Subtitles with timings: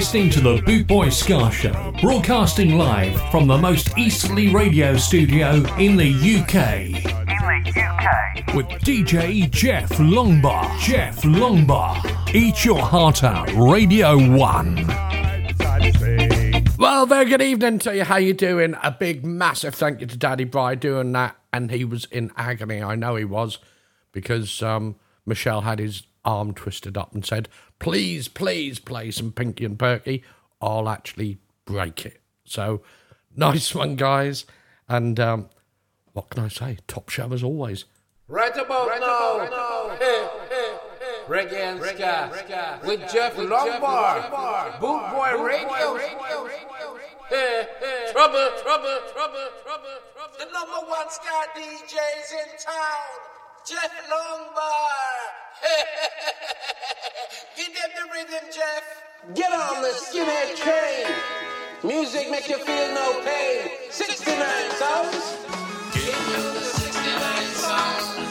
[0.00, 5.56] Listening to the Boot Boy Ska Show, broadcasting live from the most easterly radio studio
[5.76, 6.86] in the UK.
[6.86, 8.54] In the UK.
[8.54, 10.78] With DJ Jeff Longbar.
[10.78, 12.34] Jeff Longbar.
[12.34, 14.74] Eat your heart out, Radio 1.
[14.76, 16.64] Beside the sea.
[16.78, 18.04] Well, very good evening to you.
[18.04, 18.76] How you doing?
[18.82, 22.82] A big, massive thank you to Daddy Bry doing that, and he was in agony.
[22.82, 23.58] I know he was,
[24.12, 24.96] because um,
[25.26, 27.50] Michelle had his arm twisted up and said,
[27.80, 30.22] "Please, please play some Pinky and Perky.
[30.62, 32.82] I'll actually break it." So,
[33.36, 34.44] nice one, guys.
[34.88, 35.48] And um,
[36.12, 36.78] what can I say?
[36.86, 37.84] Top show as always.
[38.28, 39.48] Right about now,
[41.28, 44.30] Reggae and Ska with Jeff Lombard,
[44.80, 45.98] Boot Boy Radio.
[48.10, 50.34] Trouble, trouble, trouble, trouble, trouble.
[50.38, 53.10] The number one Ska DJs in town,
[53.66, 55.30] Jeff Lombard.
[57.56, 58.84] Give them the rhythm, Jeff.
[59.34, 61.14] Get on the skinhead train.
[61.84, 63.70] Music make you feel no pain.
[63.90, 65.36] 69 sounds.
[65.92, 68.29] Give you the 69 sounds.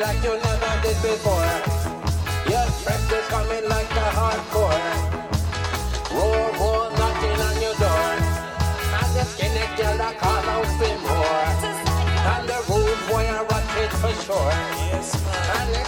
[0.00, 1.50] Like you never did before.
[2.46, 4.84] Your friends is coming like a hardcore.
[6.14, 8.10] Roar, roar, knocking on your door.
[9.00, 11.46] And the skinny girl that call out for more.
[12.32, 14.52] And the rude boy I rock it for sure.
[14.86, 15.14] Yes,
[15.58, 15.82] and the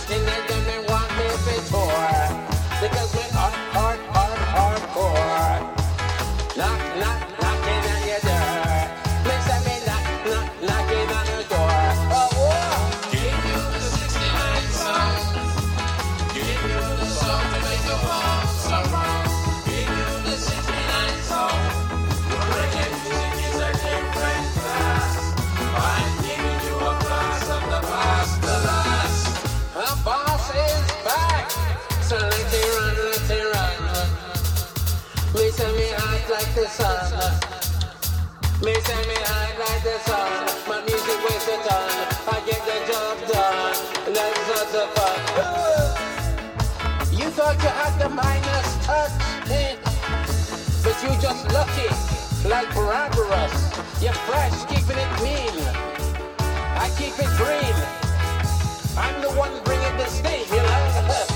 [39.99, 40.69] the.
[40.69, 41.91] My music weighs a ton.
[42.29, 43.77] I get the job done.
[44.07, 45.19] And that's not the fun.
[47.13, 49.13] You thought you had the minus touch,
[49.51, 49.77] eh?
[50.83, 51.89] but you just lucky,
[52.49, 53.53] like Barbaros.
[54.01, 55.55] You're fresh, keeping it mean.
[56.79, 57.77] I keep it green.
[58.97, 61.27] I'm the one bringing the steam, you.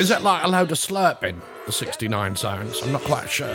[0.00, 1.40] Is that like a load of slurping?
[1.66, 2.82] The 69 sounds.
[2.82, 3.48] I'm not quite sure.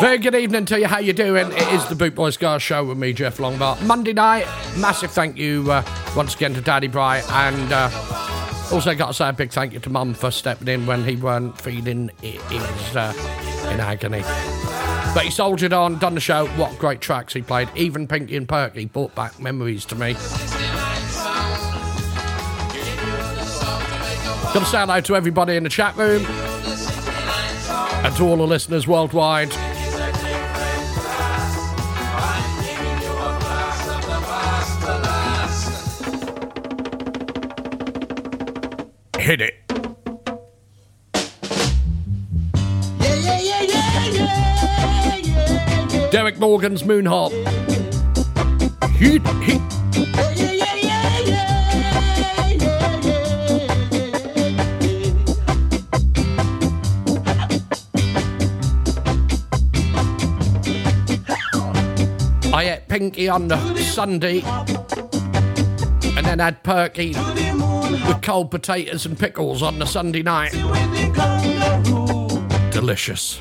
[0.00, 0.86] Very good evening to you.
[0.86, 1.52] How you doing?
[1.52, 3.80] It is the Boot Boy Ska Show with me, Jeff Longbar.
[3.86, 4.46] Monday night.
[4.76, 5.84] Massive thank you uh,
[6.16, 7.88] once again to Daddy Bright, and uh,
[8.72, 11.14] also got to say a big thank you to Mum for stepping in when he
[11.14, 12.42] weren't feeling it.
[12.50, 14.22] Was uh, in agony.
[15.14, 16.46] But he soldiered on, done the show.
[16.56, 17.68] What great tracks he played.
[17.76, 20.16] Even Pinky and Perky brought back memories to me.
[24.52, 26.26] To say hello to everybody in the chat room
[28.04, 29.50] and to all the listeners worldwide.
[39.18, 39.54] Hit it.
[46.12, 47.32] Derrick Morgan's Moonhop.
[48.96, 50.71] Hit, hit.
[62.62, 64.40] I ate pinky on the Sunday
[66.16, 70.52] and then had perky with cold potatoes and pickles on the Sunday night.
[72.70, 73.40] Delicious.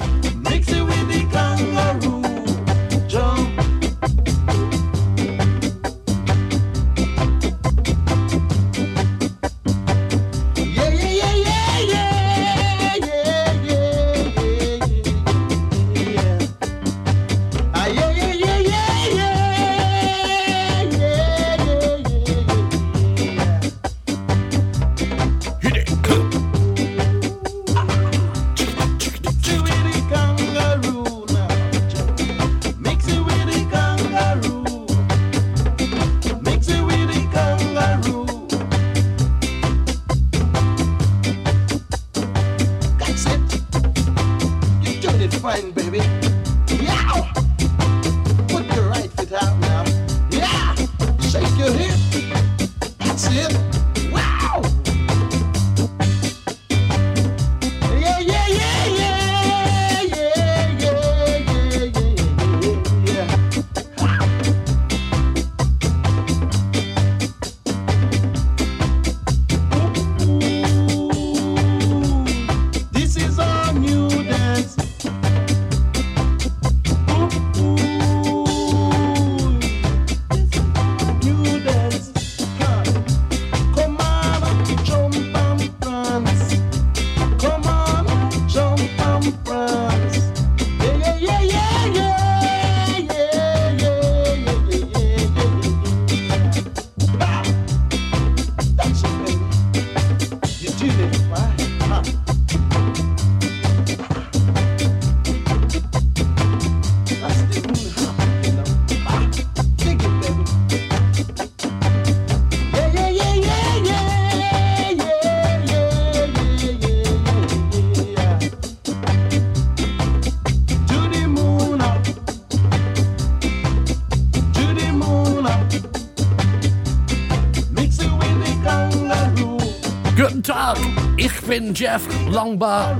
[131.24, 132.98] Ich bin Jeff Longbar.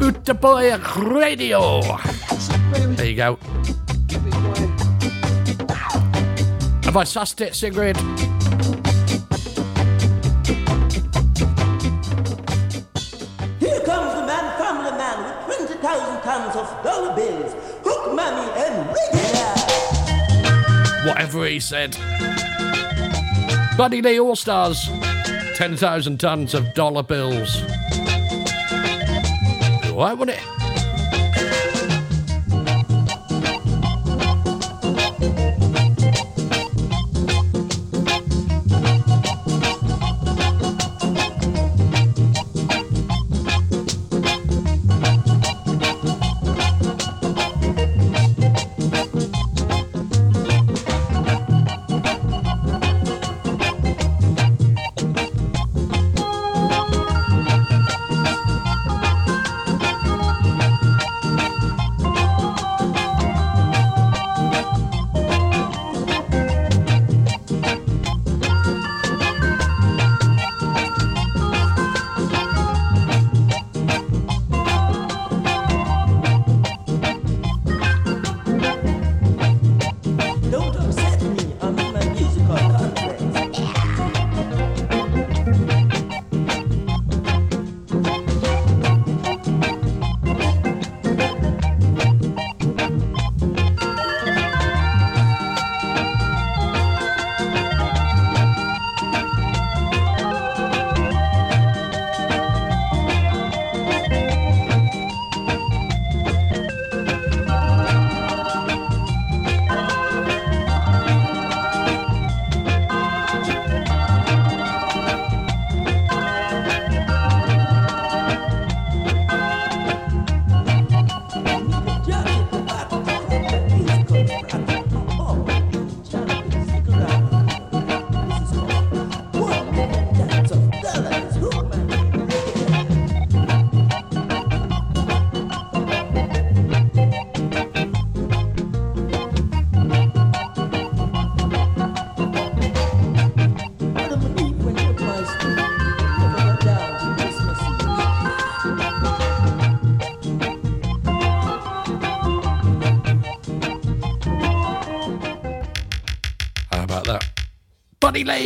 [0.00, 1.80] Utapoya Radio.
[2.96, 3.38] There you go.
[6.82, 7.96] Have I sussed it, Sigrid?
[13.60, 17.54] Here comes the man, family man, with 20,000 tons of dollar bills.
[17.84, 19.54] Hook, mammy, and regular.
[21.06, 21.96] Whatever he said.
[23.76, 24.90] Bunny Lee All Stars.
[25.62, 27.62] 10,000 tons of dollar bills.
[29.92, 30.61] Why would it?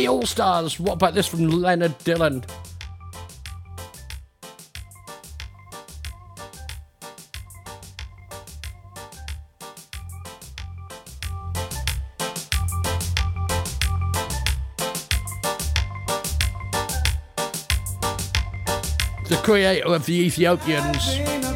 [0.07, 0.79] All Stars.
[0.79, 2.43] What about this from Leonard Dillon?
[19.29, 21.46] The creator of the Ethiopians.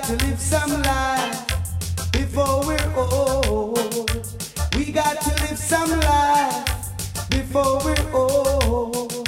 [0.00, 3.78] Got to live some life before we're old.
[4.74, 9.26] We got to live some life before we're old.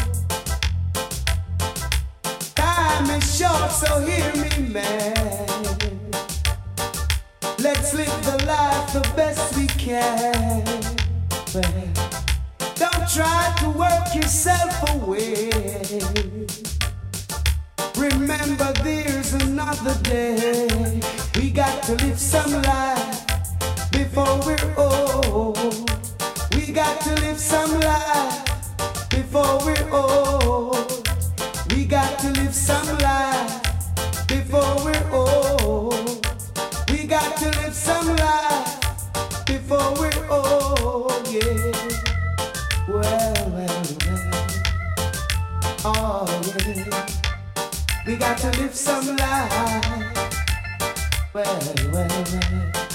[2.54, 5.04] Time is short, so hear me, man.
[7.58, 10.64] Let's live the life the best we can.
[12.76, 15.50] Don't try to work yourself away.
[18.02, 21.00] Remember, there's another day.
[21.36, 23.26] We got to live some life
[23.92, 25.56] before we're old.
[26.56, 28.44] We got to live some life
[29.08, 31.08] before we're old.
[31.70, 33.62] We got to live some life
[34.26, 36.26] before we're old.
[36.90, 41.28] We got to live some life before we're old.
[41.28, 41.72] Yeah.
[42.88, 44.42] Well, well, well.
[45.84, 47.31] Oh, yeah.
[48.04, 50.12] We got to live some life.
[51.32, 51.60] Well,
[51.92, 52.91] well, well.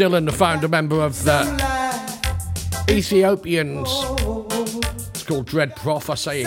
[0.00, 1.42] Leonard the founder member of the
[2.88, 3.86] Ethiopians.
[5.10, 6.44] It's called Dread Prophecy.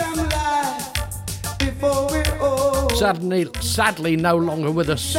[2.96, 5.14] Sadly, sadly, no longer with us.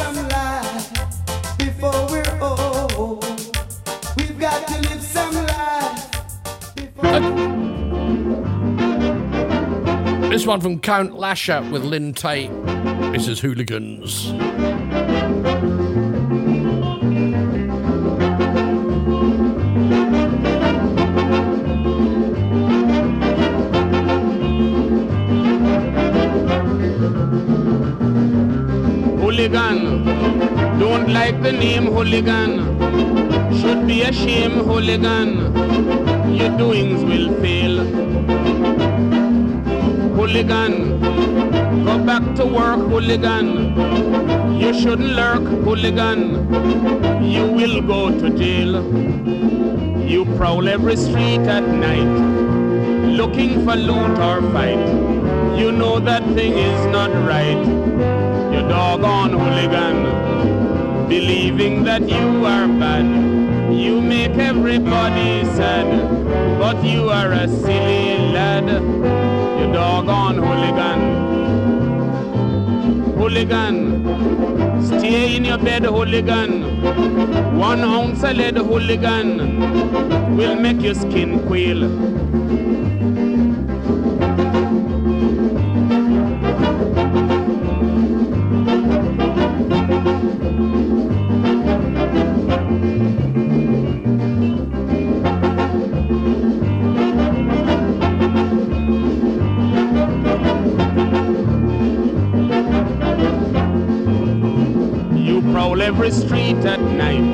[10.28, 12.50] This one from Count Lasher with Lynn Taitt.
[13.14, 14.95] This is Hooligans.
[31.46, 32.52] The name hooligan.
[33.58, 35.28] Should be a shame, hooligan.
[36.34, 37.76] Your doings will fail.
[40.16, 40.74] Hooligan,
[41.84, 43.46] go back to work, hooligan.
[44.60, 46.20] You shouldn't lurk, hooligan.
[47.24, 48.82] You will go to jail.
[50.14, 52.12] You prowl every street at night,
[53.20, 54.84] looking for loot or fight.
[55.60, 57.64] You know that thing is not right.
[58.52, 60.15] You doggone hooligan,
[61.08, 63.06] believing that you are bad.
[63.72, 65.86] You make everybody sad,
[66.58, 68.66] but you are a silly lad.
[69.58, 71.00] You doggone hooligan.
[73.16, 73.76] Hooligan,
[74.84, 77.56] stay in your bed, hooligan.
[77.58, 81.82] One ounce of lead, hooligan, will make your skin quail.
[105.96, 107.24] Every street at night,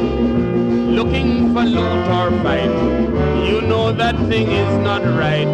[0.97, 2.71] looking for loot or fight.
[3.45, 5.49] You know that thing is not right.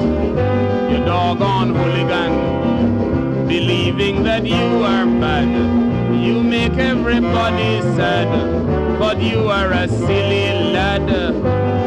[0.91, 5.49] You doggone hooligan, believing that you are bad.
[6.15, 8.29] You make everybody sad,
[8.99, 11.09] but you are a silly lad.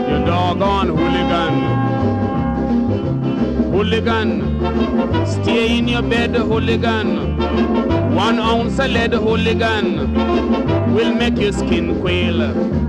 [0.09, 1.53] You doggone hooligan.
[3.71, 4.29] Hooligan,
[5.27, 7.37] stay in your bed, hooligan.
[8.15, 12.80] One ounce of lead, hooligan, will make your skin quail.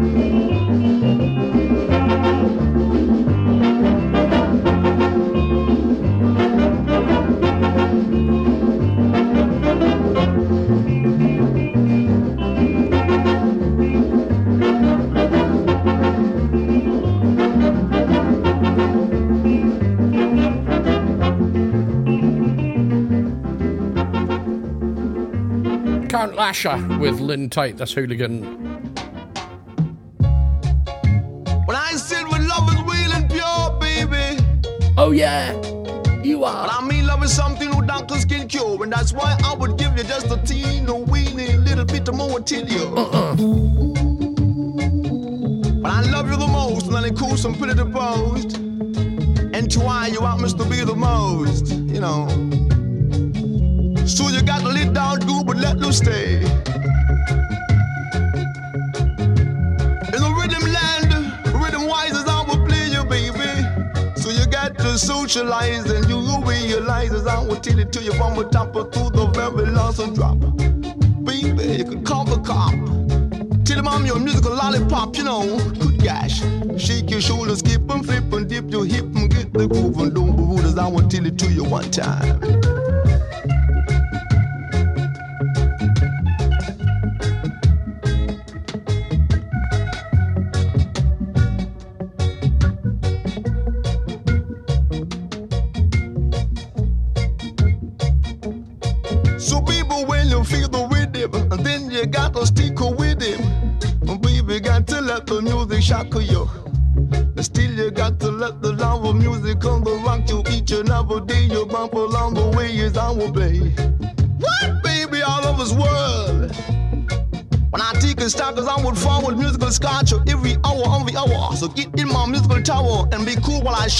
[26.52, 27.78] Lasher with Lynn Tight.
[27.78, 28.42] That's hooligan.
[31.64, 34.44] When I said when love is real and pure, baby.
[34.98, 35.54] Oh yeah,
[36.22, 36.66] you are.
[36.66, 39.78] But I mean love is something no doctors can cure, and that's why I would
[39.78, 42.84] give you just a teeny weeny little bit of more till you.
[42.98, 43.34] Uh-uh.
[45.80, 48.58] But I love you the most, and then cool some pretty deposed.
[48.58, 52.28] And to why you want me to be the most, you know.
[54.06, 56.41] So you got to let down good, but let loose stay.
[65.32, 68.76] Socialize and you will realize as I will tell it to you from the top
[68.76, 70.38] of through the very last drop.
[71.24, 72.74] Baby, you can call the cop.
[73.64, 75.58] Tell him I'm your musical lollipop, you know.
[75.80, 76.42] Good gosh.
[76.76, 80.14] Shake your shoulders, skip and flip and dip your hip and get the groove and
[80.14, 82.61] don't be rude as I will tell it to you one time.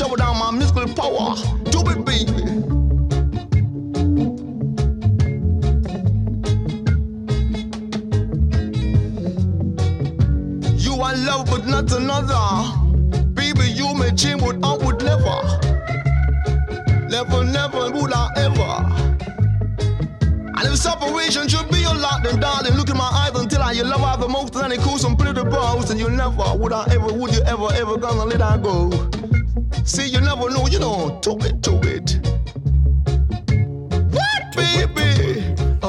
[0.01, 0.72] While down my musical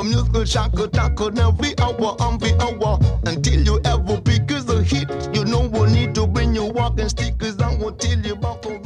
[0.03, 4.69] musical shock attack on every hour, on um, the hour, until you ever pick is
[4.69, 5.09] a hit.
[5.35, 7.59] You know we need to bring your walking stickers.
[7.59, 8.83] I will tell you about the.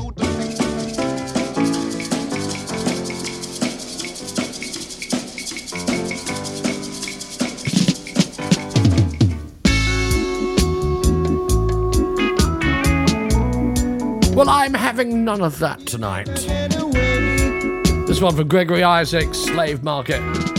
[14.38, 16.27] Well, I'm having none of that tonight.
[18.06, 20.57] This one from Gregory Isaacs, Slave Market.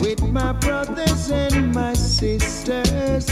[0.00, 3.28] With my brothers and my sisters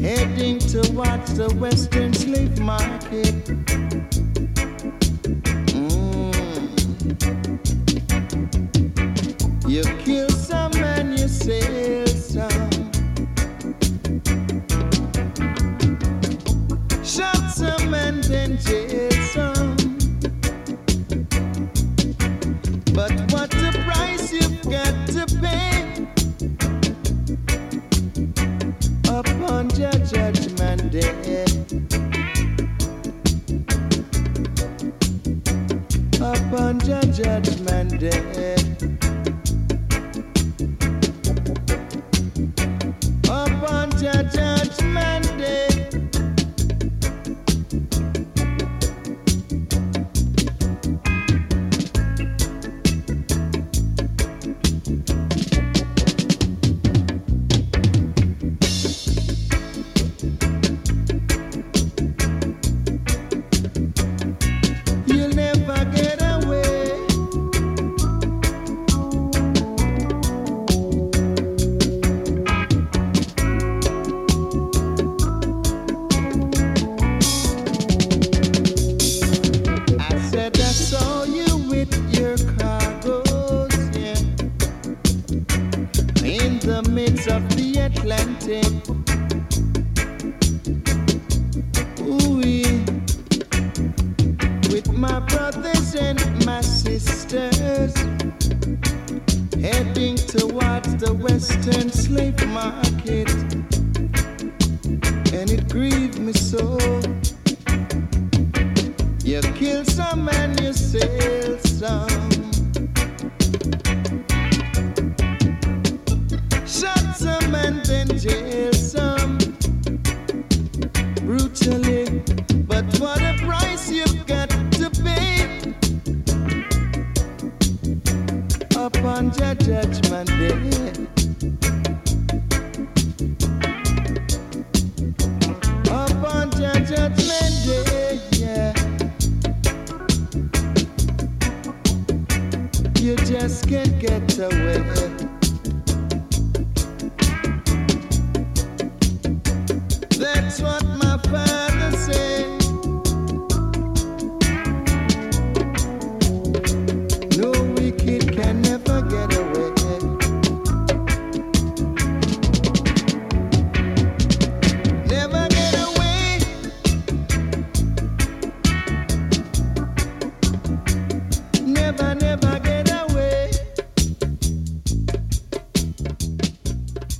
[0.00, 3.65] heading towards the western slave market.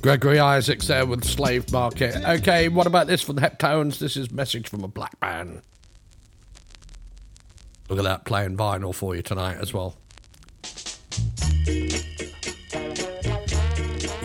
[0.07, 2.15] Gregory Isaacs there with Slave Market.
[2.23, 3.99] Okay, what about this for the Heptones?
[3.99, 5.61] This is Message from a Black Man.
[7.89, 9.97] Look at that playing vinyl for you tonight as well.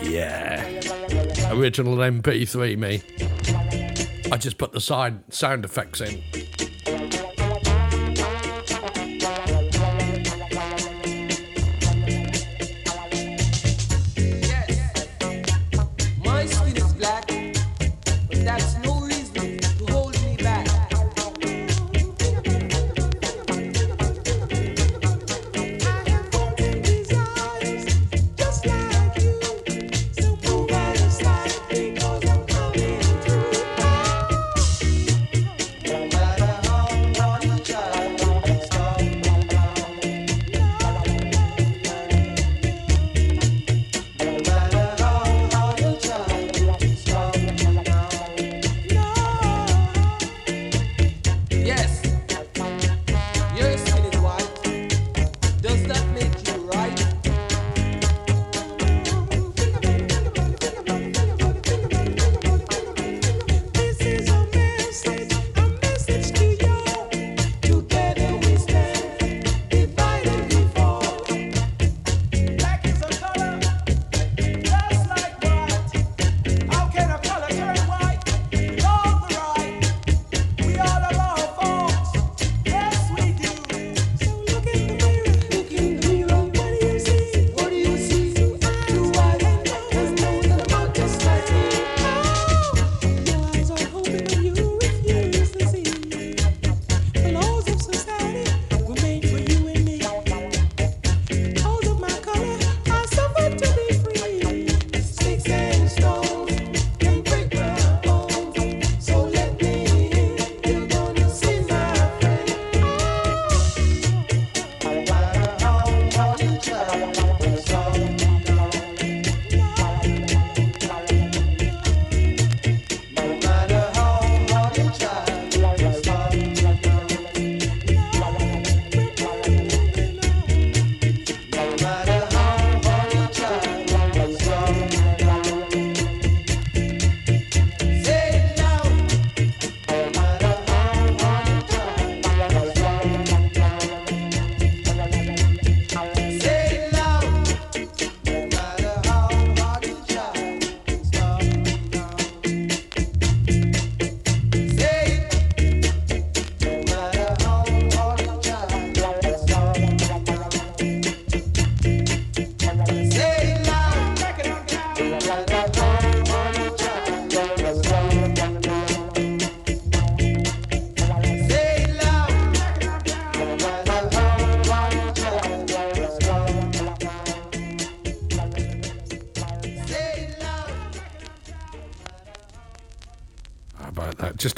[0.01, 0.63] Yeah.
[1.51, 3.01] Original MP3, me.
[4.31, 6.23] I just put the side sound effects in.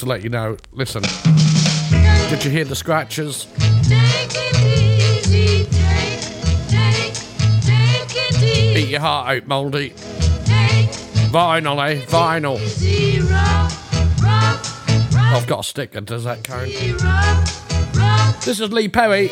[0.06, 0.58] to let you know.
[0.72, 1.04] Listen,
[2.30, 3.46] did you hear the scratches?
[8.74, 9.92] Beat your heart out, Mouldy.
[11.32, 12.02] Vinyl, eh?
[12.06, 12.60] Vinyl.
[15.18, 16.02] I've got a sticker.
[16.02, 16.72] Does that count?
[18.44, 19.32] This is Lee Perry.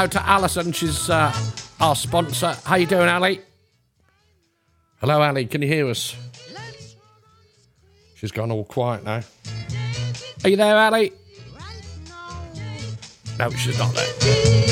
[0.00, 0.72] hello to Alison.
[0.72, 1.30] She's uh,
[1.78, 2.56] our sponsor.
[2.64, 3.42] How you doing, Ali?
[4.98, 5.44] Hello, Ali.
[5.44, 6.16] Can you hear us?
[8.14, 9.20] She's gone all quiet now.
[10.42, 11.12] Are you there, Ali?
[13.38, 14.69] No, she's not there.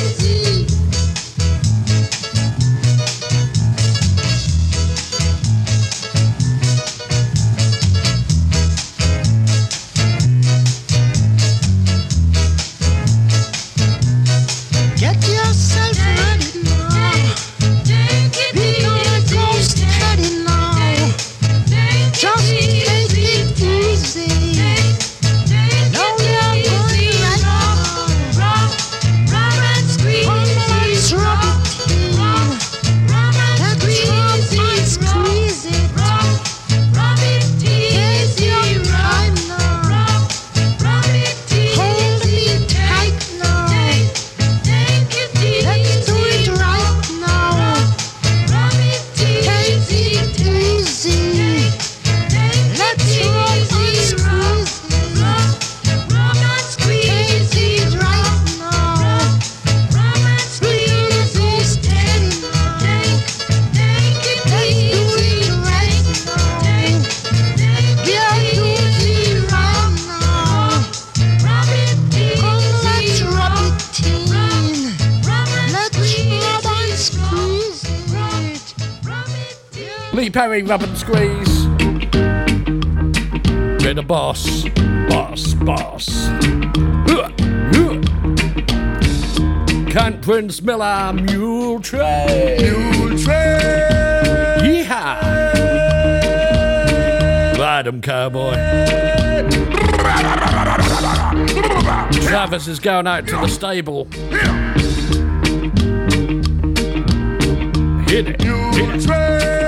[80.39, 81.67] Perry, rub and squeeze.
[83.83, 84.63] Bit the boss,
[85.09, 86.29] boss, boss.
[89.91, 92.63] Count Prince Miller, Mule Train.
[92.63, 93.59] Mule Train.
[94.63, 95.19] Yeehaw.
[97.59, 98.55] Ride 'em, cowboy.
[102.29, 104.05] Travis is going out to the stable.
[108.07, 108.41] Hit it.
[108.41, 109.68] Hit it.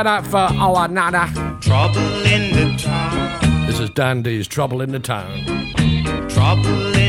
[0.00, 1.28] shout out for our Nana.
[1.60, 3.66] Trouble in the town.
[3.66, 5.44] This is Dandy's Trouble in the Town.
[6.30, 6.99] Trouble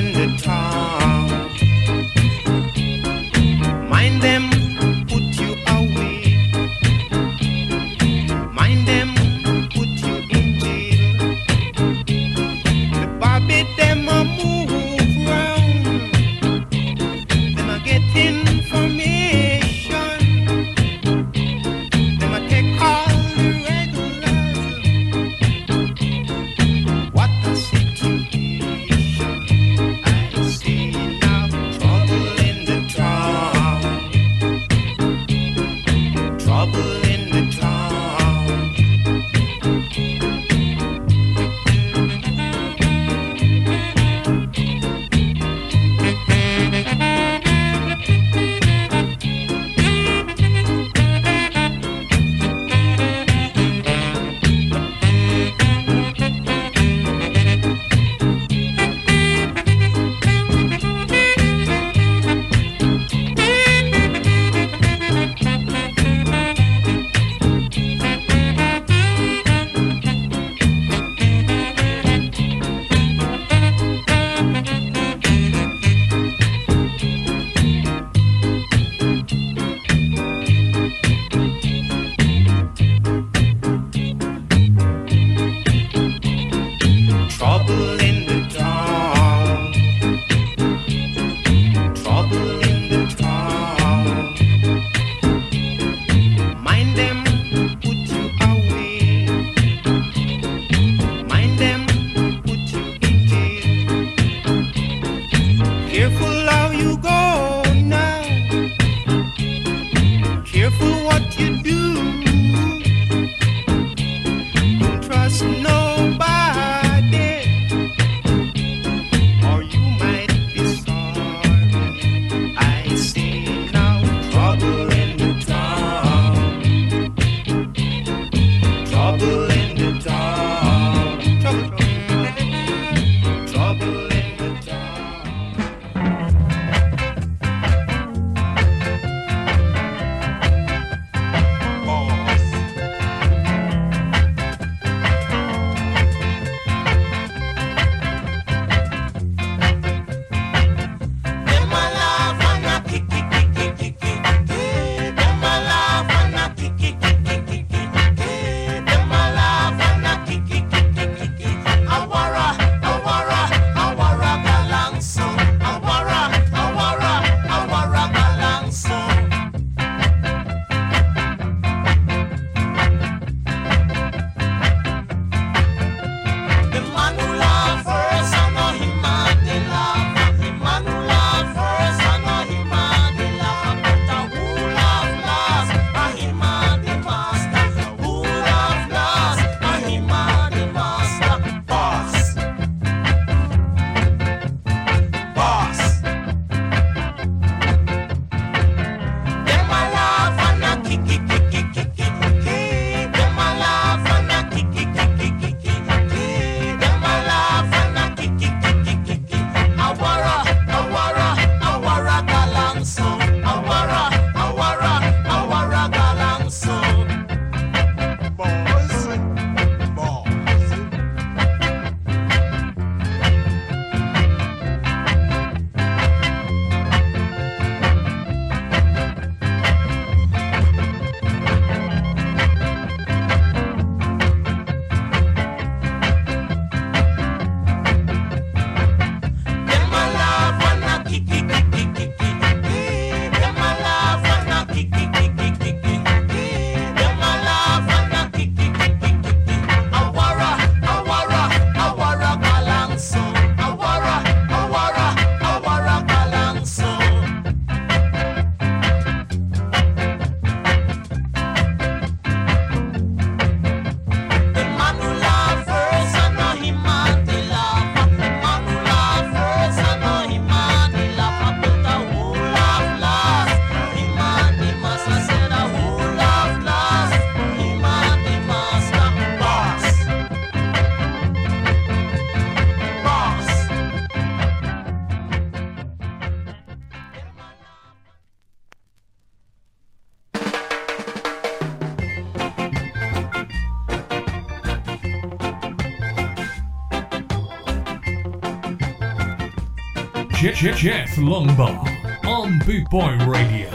[300.62, 303.72] Jeff, Jeff Longbar on Boot Boy Radio.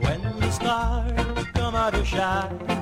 [0.00, 2.77] When the stars come out of shine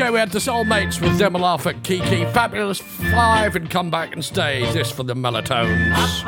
[0.00, 2.24] go we had the soulmates with Demolafik Kiki.
[2.32, 4.62] Fabulous Five and come back and stay.
[4.72, 6.24] this for the Melatones.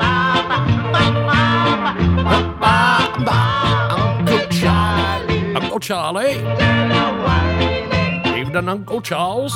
[3.91, 5.55] Uncle Charlie.
[5.57, 6.33] Uncle Charlie.
[8.39, 9.55] Even an Uncle Charles.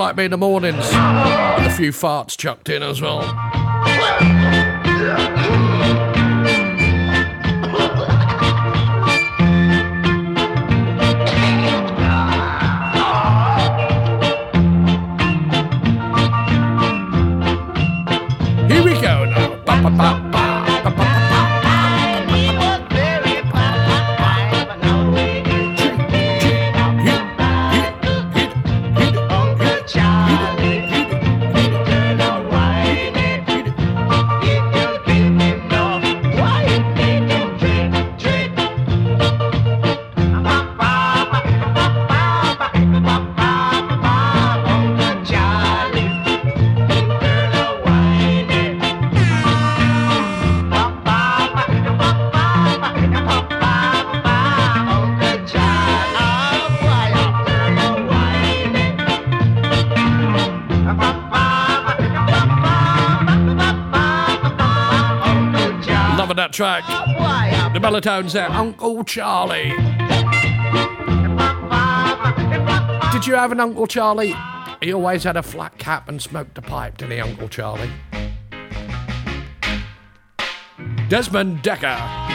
[0.00, 0.90] like me in the mornings.
[0.92, 3.20] And a few farts chucked in as well.
[68.00, 69.70] tones there, Uncle Charlie.
[73.12, 74.34] Did you have an Uncle Charlie?
[74.80, 77.90] He always had a flat cap and smoked a pipe, didn't he, Uncle Charlie?
[81.08, 82.29] Desmond Dekker.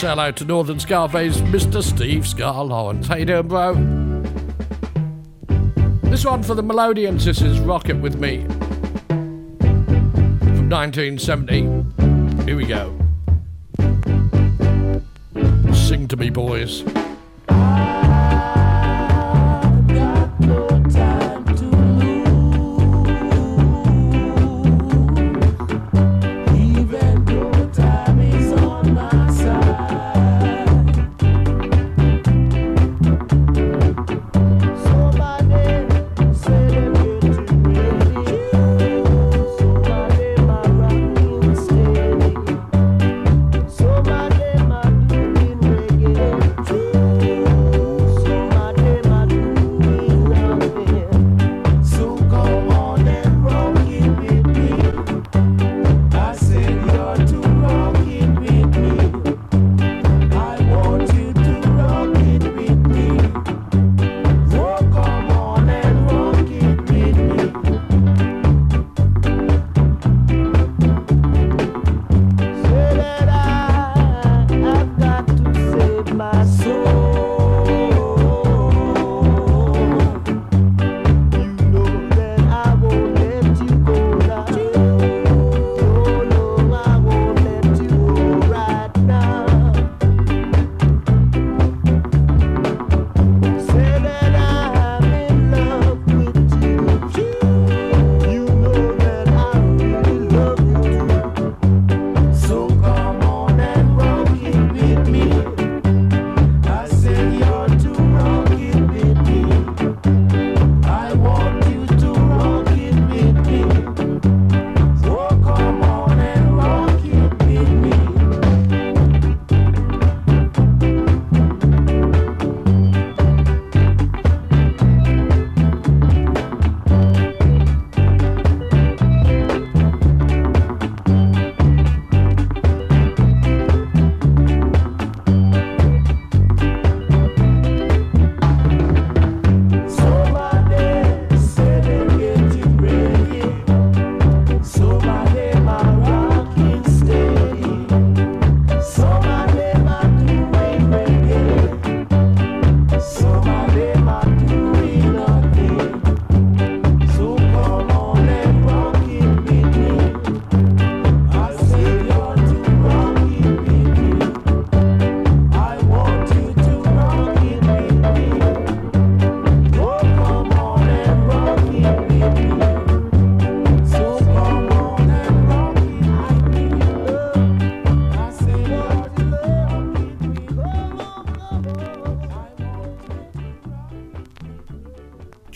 [0.00, 1.82] hello to Northern Scarface, Mr.
[1.82, 3.06] Steve Scarlowens.
[3.06, 3.74] How you doing, bro?
[6.08, 7.24] This one for the Melodians.
[7.24, 8.44] This is Rocket With Me
[10.38, 12.44] from 1970.
[12.44, 12.96] Here we go.
[15.74, 16.82] Sing to me, boys.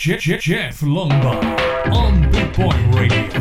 [0.05, 1.41] Je- Je- Jeff Longbar
[1.91, 3.34] on Bootboy Radio.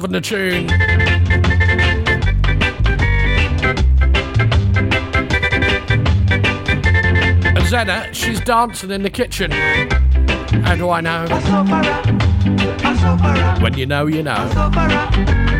[0.00, 0.70] Loving the tune.
[7.56, 9.50] And Zena, she's dancing in the kitchen.
[9.50, 11.24] How do I know?
[11.24, 12.02] A sufferer,
[12.84, 13.62] a sufferer.
[13.62, 15.59] When you know, you know.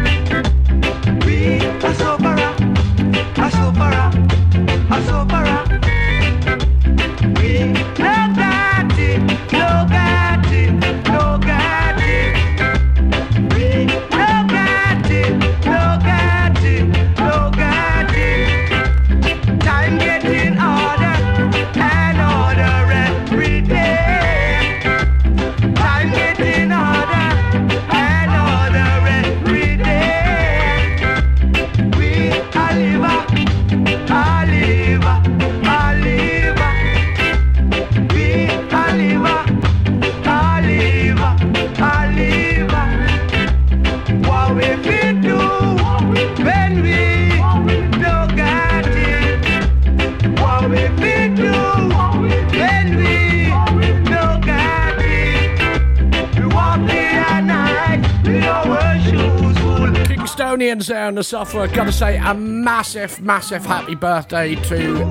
[60.37, 60.45] Full.
[60.47, 61.66] Kingstonians there on the software.
[61.68, 65.03] Gotta say a massive, massive happy birthday to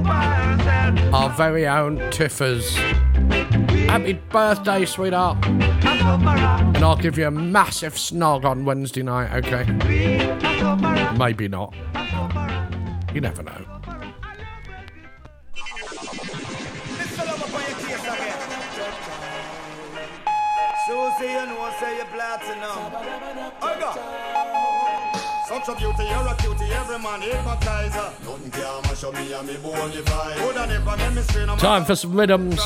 [1.13, 2.75] our very own Tiffers.
[3.87, 5.45] Happy birthday, sweetheart.
[5.45, 9.65] And I'll give you a massive snog on Wednesday night, okay?
[11.17, 11.73] Maybe not.
[13.13, 13.65] You never know.
[20.87, 22.89] Susie, you know, say you're platinum.
[25.49, 28.13] Such a beauty, you're a cutie, every man hypnotizer.
[28.23, 30.35] Nothing can mash up me and me bonify.
[30.37, 32.57] Coulda never make me strain on Time for some rhythms.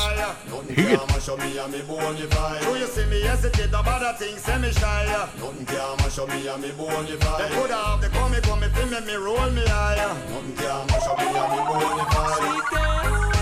[0.50, 0.98] Nothing Hit it.
[1.00, 2.60] can mash up me and me bonify.
[2.60, 5.06] Do you see me hesitate about that thing, say me shy.
[5.40, 7.38] Nothing can mash up me and me bonify.
[7.38, 10.12] They coulda the come, come, feel me, me roll me higher.
[10.28, 13.33] Nothing can mash up me and me bonify.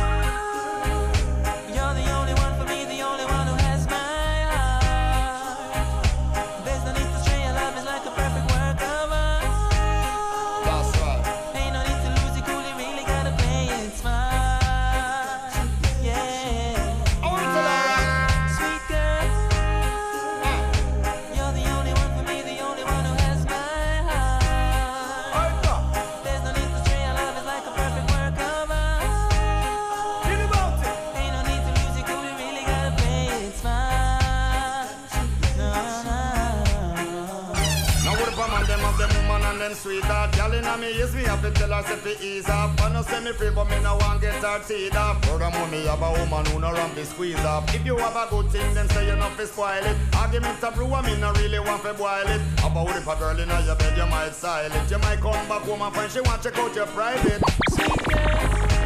[39.83, 42.93] Sweetheart Girl inna me ears me have to tell her say fi ease off I
[42.93, 46.03] no say me free but me no want get her teeth off Furthermore me have
[46.03, 48.89] a woman who no run fi squeeze off If you have a good thing then
[48.91, 49.97] say you no fi spoil it.
[50.15, 52.41] Argument a brew and me no really want fi boil it.
[52.59, 54.91] About if a girl inna your bed you might style it.
[54.91, 57.43] You might come back home and find she want check out your private.
[57.79, 58.82] You're the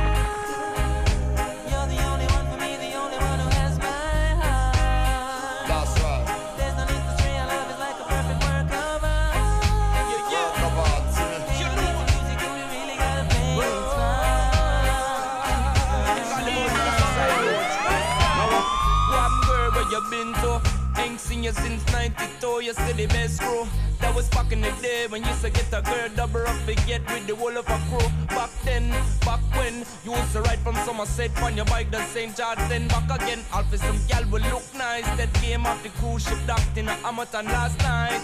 [21.27, 23.67] seen you since 92, you still the best crew.
[24.01, 26.57] That was back in the day when you used to get a girl double up
[26.87, 28.09] get with the whole of a crew.
[28.29, 28.91] Back then,
[29.25, 32.37] back when you used to ride from Somerset on your bike the St.
[32.37, 33.41] George, then back again.
[33.53, 35.09] All for some gal will look nice.
[35.19, 38.23] That came off the cruise ship docked in a Hamilton last night.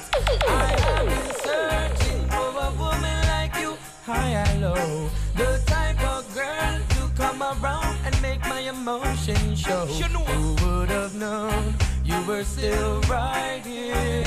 [0.48, 5.11] I have been searching for a woman like you, high and low.
[5.36, 9.86] The type of girl to come around and make my emotions show.
[9.86, 11.74] Who would have known
[12.05, 14.24] you were still right here?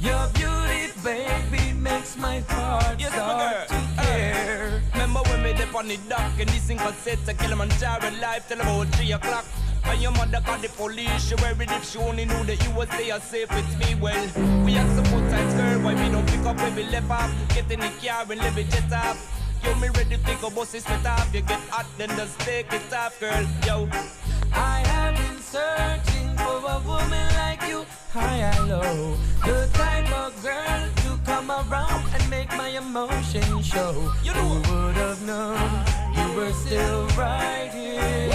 [0.00, 4.82] Your beauty, baby, makes my heart Yes, start to care.
[4.94, 8.60] Remember when we dip on the dock and this single set to Kilimanjaro live till
[8.60, 9.44] about 3 o'clock.
[9.84, 12.88] And your mother called the police, she worried if she only knew that you was
[12.88, 13.94] there safe with me.
[14.00, 17.10] Well, we had some good times, girl, why we don't pick up when we left
[17.10, 17.30] off?
[17.54, 19.39] Get in the car and leave it jet off.
[19.64, 21.32] Yo, me ready to take a bus, it's split off.
[21.34, 23.44] You get hot, then just take it off, girl.
[23.66, 23.88] Yo,
[24.52, 29.16] I have been searching for a woman like you, high and low.
[29.44, 34.12] The type of girl to come around and make my emotions show.
[34.24, 35.84] You know Who would have known
[36.16, 38.28] you were still right here?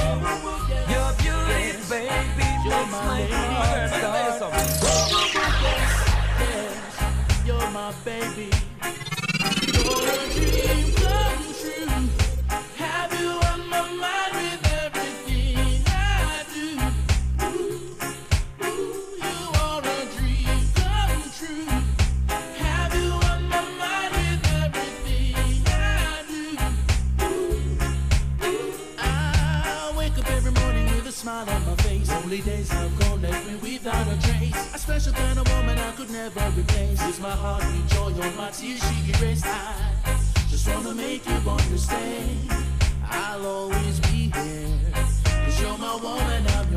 [0.94, 4.54] Your beauty, baby, makes my heart start.
[6.42, 8.50] Yes, You're my baby.
[9.74, 10.95] You're a dream
[36.26, 37.02] never replace.
[37.08, 39.46] Is my heart with joy on my tears she erased.
[39.46, 40.18] I
[40.50, 42.52] just wanna make you understand.
[43.04, 44.80] I'll always be here.
[45.24, 46.75] Cause you're my woman, I'm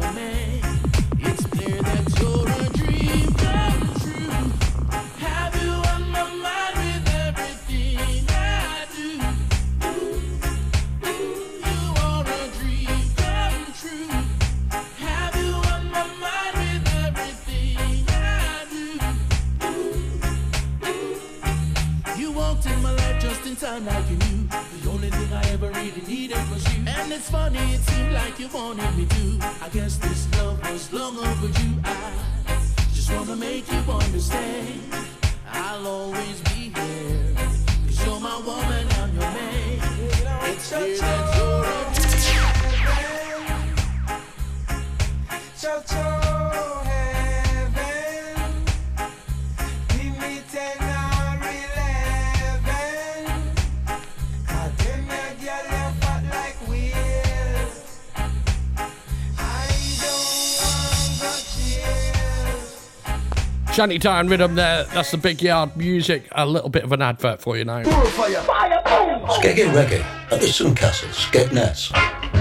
[63.78, 64.82] Shantytown rhythm there.
[64.92, 66.26] That's the big yard music.
[66.32, 67.84] A little bit of an advert for you now.
[67.84, 70.02] Skeggy Reggae
[70.32, 71.92] at the Suncastle, Skegness.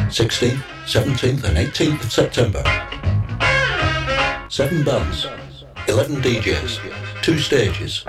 [0.09, 2.63] 16th, 17th and 18th of September.
[4.49, 5.27] Seven bands,
[5.87, 8.03] 11 DJs, two stages.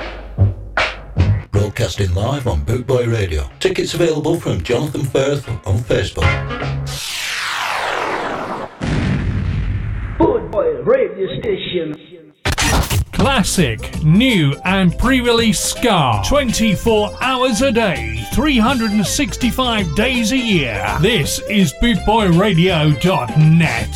[1.50, 3.50] Broadcasting live on Bootboy Radio.
[3.60, 7.17] Tickets available from Jonathan Firth on Facebook.
[13.28, 16.22] Classic, new, and pre release Ska.
[16.26, 20.96] 24 hours a day, 365 days a year.
[21.02, 23.94] This is BootboyRadio.net.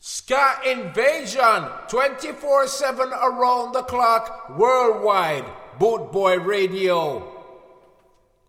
[0.00, 5.46] Ska Invasion 24 7 around the clock worldwide.
[5.78, 7.26] Bootboy Radio.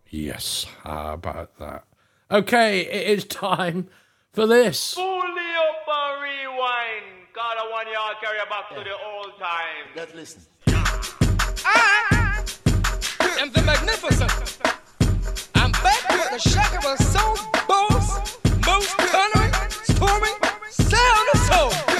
[0.09, 1.85] Yes, how about that?
[2.29, 3.87] Okay, it is time
[4.33, 4.95] for this.
[4.95, 7.12] Fully up and rewind.
[7.33, 9.89] God, I want y'all carry you back to the old times.
[9.95, 10.41] Let's listen.
[11.65, 12.43] Ah!
[13.21, 14.31] I am the magnificent.
[15.55, 20.37] I'm back with the shakable soul boss, most thundering, storming,
[20.69, 21.92] sound of soul.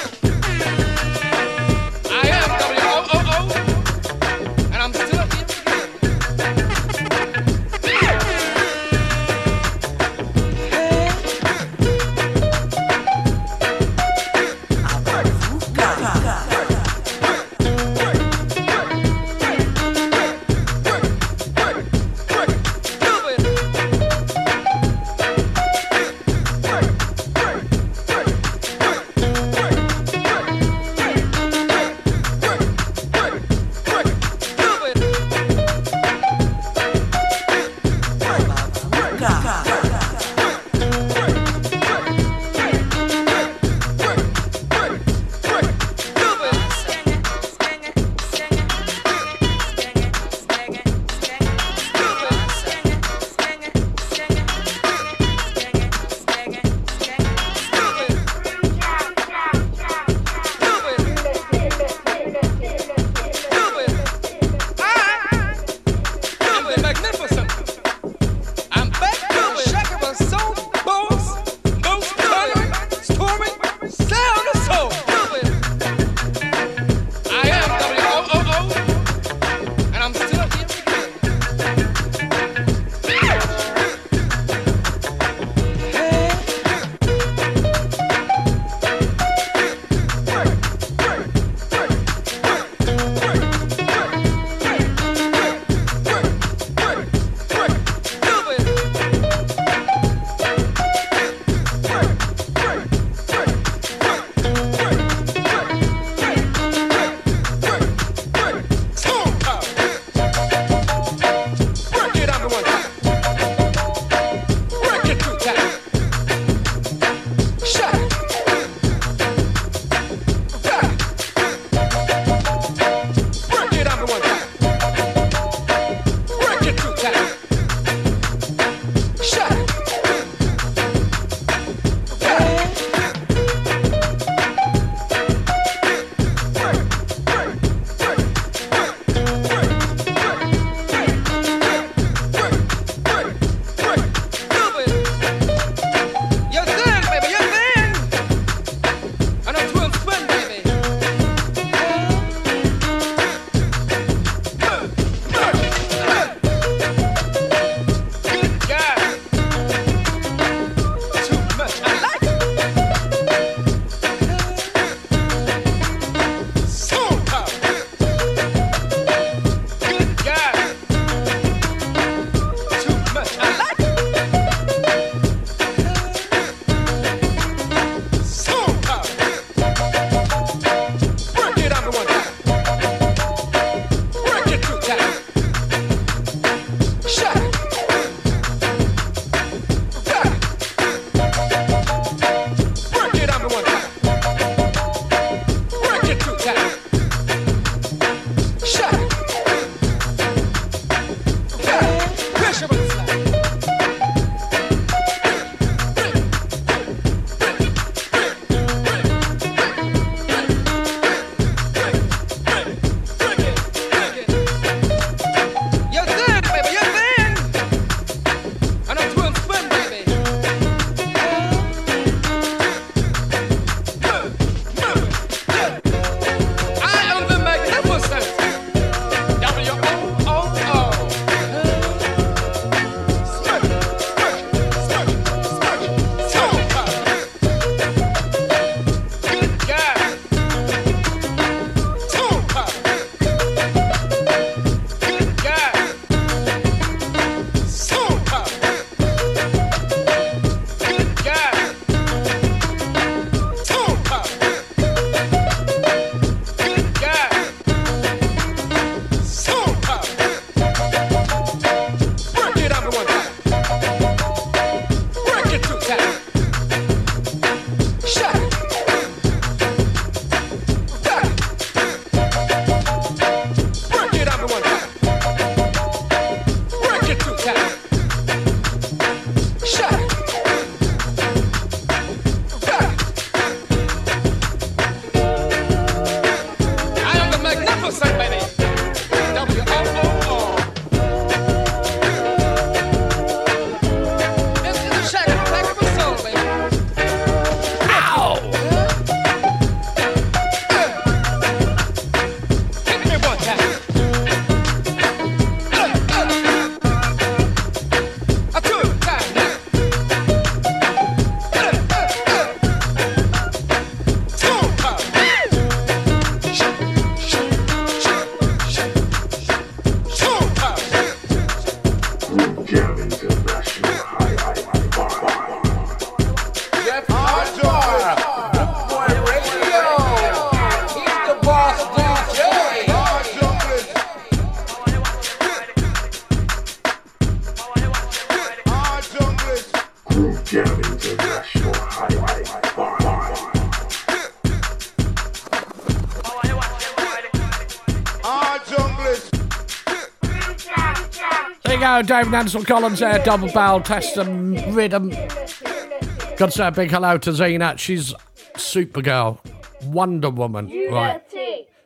[352.04, 355.10] There you go, Dave and Ansell Collins there, double barrel test and rhythm.
[355.10, 357.78] Got to say a big hello to Zena.
[357.78, 358.14] She's
[358.56, 359.40] Supergirl,
[359.86, 361.22] Wonder Woman, right?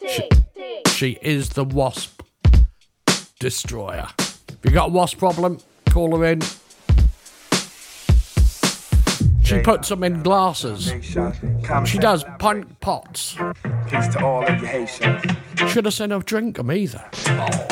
[0.10, 0.30] She,
[0.88, 2.22] she is the Wasp
[3.40, 4.08] Destroyer.
[4.18, 5.60] If you got a Wasp problem,
[5.92, 6.42] call her in.
[9.44, 10.92] She puts uh, them in glasses.
[11.86, 13.38] She does punk pots.
[13.88, 15.38] Peace to all of you Haitians.
[15.70, 17.04] Should have said no drink them either.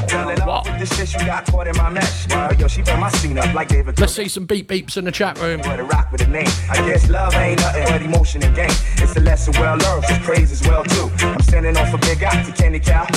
[0.07, 2.27] Tell it off with this shit you got caught in my mesh.
[2.27, 3.99] But yo, she burn my scene up like David.
[3.99, 5.61] Let's see some beep beeps in the chat room.
[5.61, 6.47] Boy, to rock with a name.
[6.69, 8.69] I guess love ain't nothing but emotion and game.
[8.97, 11.09] It's a lesson well learned, praise is well too.
[11.25, 13.07] I'm sending off a big out to Kenny Cow.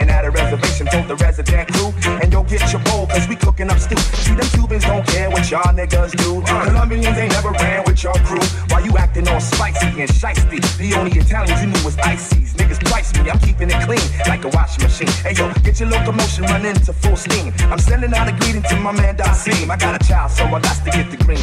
[0.00, 1.92] And at a reservation, told the resident crew.
[2.22, 3.96] And yo, get your bowl, cause we cooking up stew.
[3.96, 6.42] See, them Cubans don't care what y'all niggas do.
[6.42, 8.44] Colombians ain't never ran with your crew.
[8.68, 10.10] Why you acting all spicy and?
[10.10, 12.52] The only Italians you knew was ices.
[12.54, 15.08] Niggas twice me, I'm keeping it clean like a washing machine.
[15.22, 17.52] Hey yo, get your locomotion running to full steam.
[17.70, 19.70] I'm sending out a greeting to my man Dasim.
[19.70, 21.40] I got a child, so I got to get the green.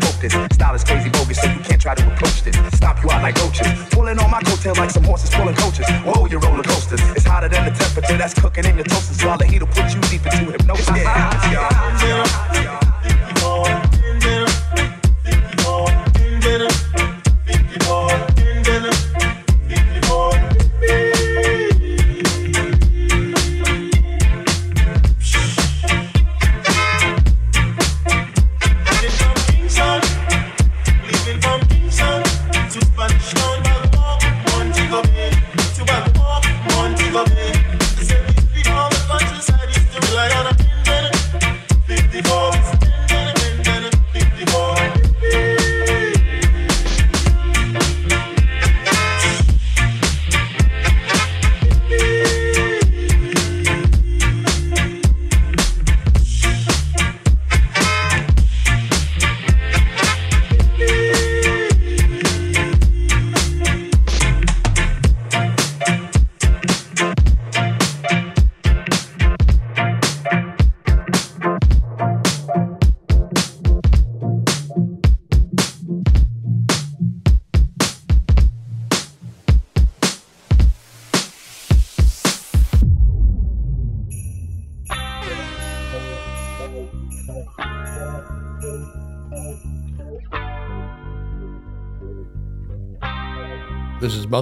[0.00, 0.32] This.
[0.54, 2.31] Style is crazy bogus, so you can't try to approach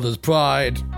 [0.00, 0.89] Mother's Pride.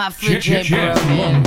[0.00, 1.42] My fridge ain't broken.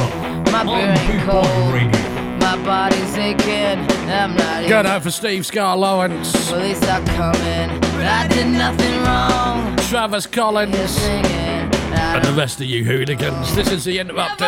[0.51, 2.39] My beer ain't cold.
[2.39, 3.79] My body's aching.
[4.07, 6.51] I'm not Good out for Steve Ska Lawrence.
[6.51, 7.83] Police are coming.
[8.05, 9.75] I did nothing wrong.
[9.89, 10.99] Travis Collins.
[10.99, 13.55] And the rest of you hooligans.
[13.55, 14.47] This is the Interrupters.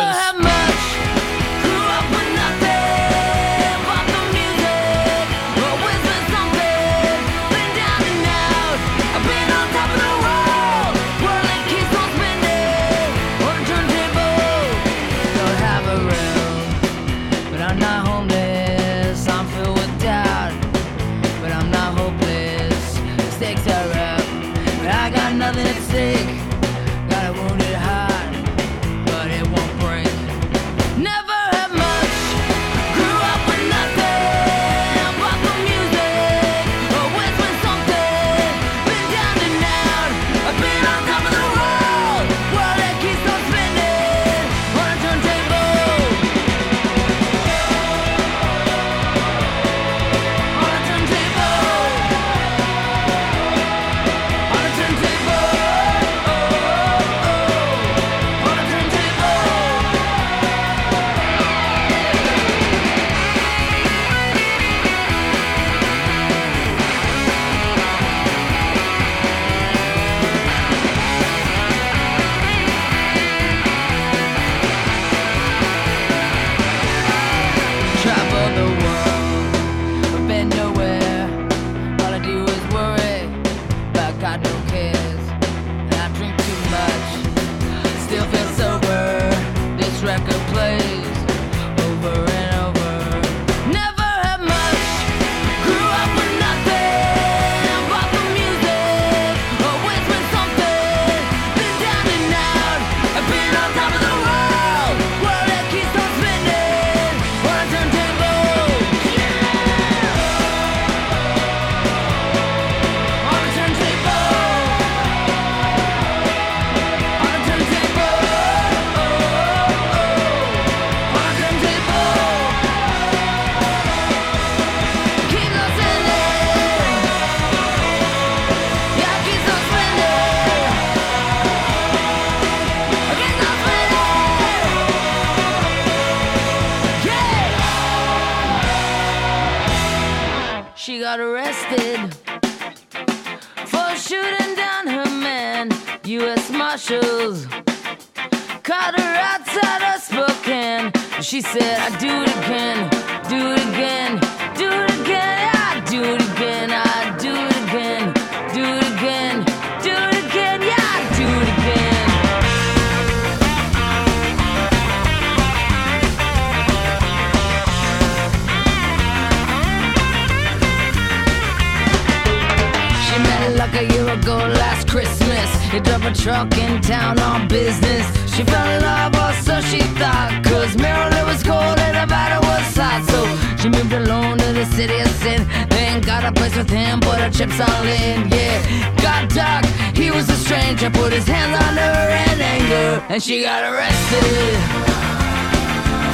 [173.66, 175.48] Like a year ago last Christmas.
[175.72, 178.06] He drove a truck in town on business.
[178.34, 180.30] She fell in love, or so she thought.
[180.44, 183.02] Cause Maryland was cold and Nevada was hot.
[183.10, 183.20] So
[183.60, 185.46] she moved alone to the city of sin.
[185.70, 188.28] Then got a place with him, put her chips all in.
[188.28, 188.58] Yeah,
[189.02, 189.64] got dark,
[189.94, 190.90] he was a stranger.
[190.90, 194.54] Put his hands on her in anger, and she got arrested.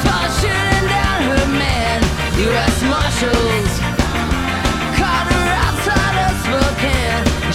[0.03, 2.01] For shooting down her man,
[2.49, 2.83] U.S.
[2.83, 3.82] Marshals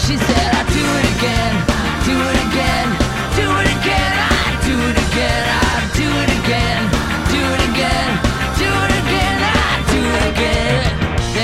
[0.07, 1.53] She said, I do it again,
[2.07, 2.87] do it again,
[3.35, 5.56] do it again, I do it again,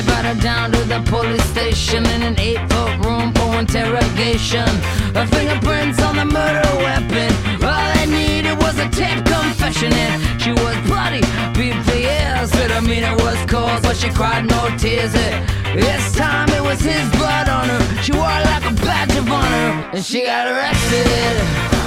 [0.06, 4.68] Brought her down to the police station in an eight-foot room for interrogation.
[5.16, 7.32] Her fingerprints on the murder weapon.
[7.64, 11.22] All they needed was a tape confession, and she was bloody,
[11.58, 12.52] beat for years.
[12.52, 15.14] But I mean, it was cold, but she cried no tears.
[15.16, 15.48] And
[15.80, 17.82] this time it was his blood on her.
[18.04, 21.84] She wore it like a badge of honor, and she got arrested oh,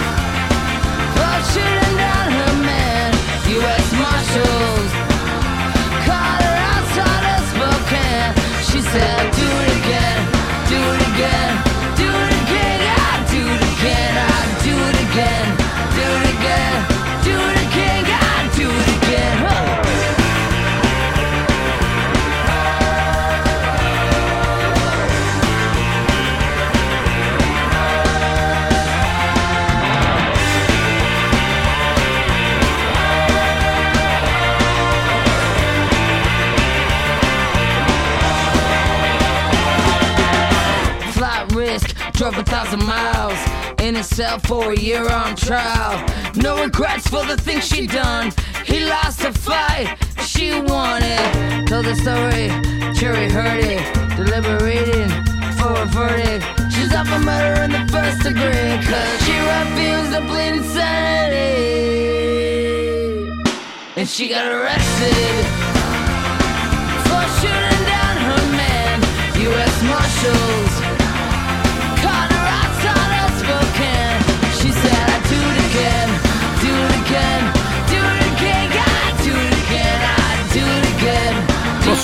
[1.17, 3.11] for shooting down her man.
[3.57, 3.93] U.S.
[3.93, 4.76] Marshals
[8.93, 10.21] said, Do it again,
[10.69, 11.76] do it again,
[42.31, 43.39] drove a thousand miles
[43.81, 46.05] in a cell for a year on trial.
[46.35, 48.33] No regrets for the things she done.
[48.65, 51.69] He lost a fight, she won it.
[51.69, 52.49] Told the story,
[52.95, 53.81] jury heard it,
[54.17, 55.09] deliberating
[55.59, 56.45] for a verdict.
[56.73, 61.37] She's up for murder in the first degree, cause she refused to plead insanity.
[63.95, 65.47] And she got arrested
[67.07, 69.01] for shooting down her man,
[69.43, 69.83] U.S.
[69.85, 70.86] Marshals.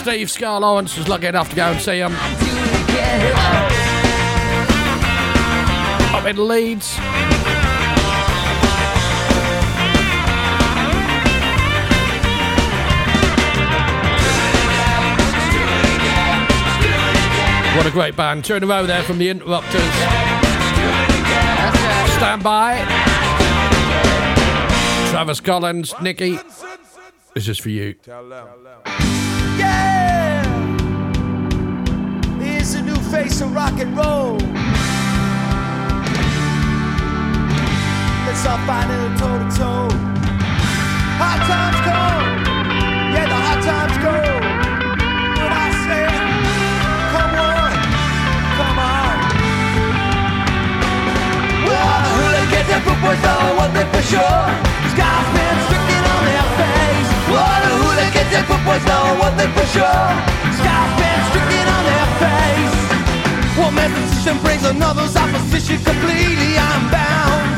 [0.02, 2.12] Steve Ska Lawrence was lucky enough to go and see him
[6.12, 6.96] up in Leeds.
[17.76, 18.44] What a great band.
[18.44, 19.80] Two in a row there from the Interrupters.
[22.16, 22.78] Stand by.
[25.12, 26.40] Travis Collins, Nicky.
[27.34, 27.94] This is for you.
[33.12, 34.40] Face of rock and roll.
[38.24, 39.92] Let's all fight it toe to toe.
[41.20, 42.24] Hard times come.
[43.12, 44.16] Yeah, the hard times go.
[45.44, 46.08] When I say,
[47.12, 47.72] come on,
[48.56, 49.14] come on.
[51.68, 54.40] Well, all the hooligans and footboys know one thing for sure.
[54.88, 57.10] Scar's been stricken on their face.
[57.28, 60.04] Well, the hooligans and footboys know one thing for sure.
[60.56, 62.81] Scar's been stricken on their face.
[63.58, 66.56] One man's position brings another's opposition completely.
[66.56, 67.51] I'm bound.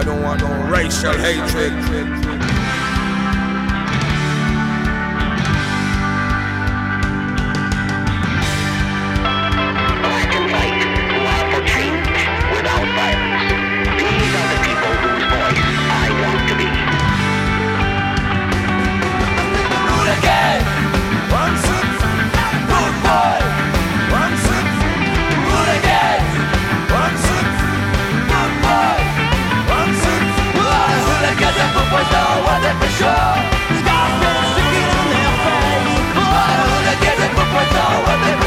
[0.00, 2.29] I don't want no racial hatred.
[32.00, 33.34] always know for sure.
[33.80, 34.14] Scars
[34.52, 36.16] sticking in their face.
[37.76, 38.39] I wanna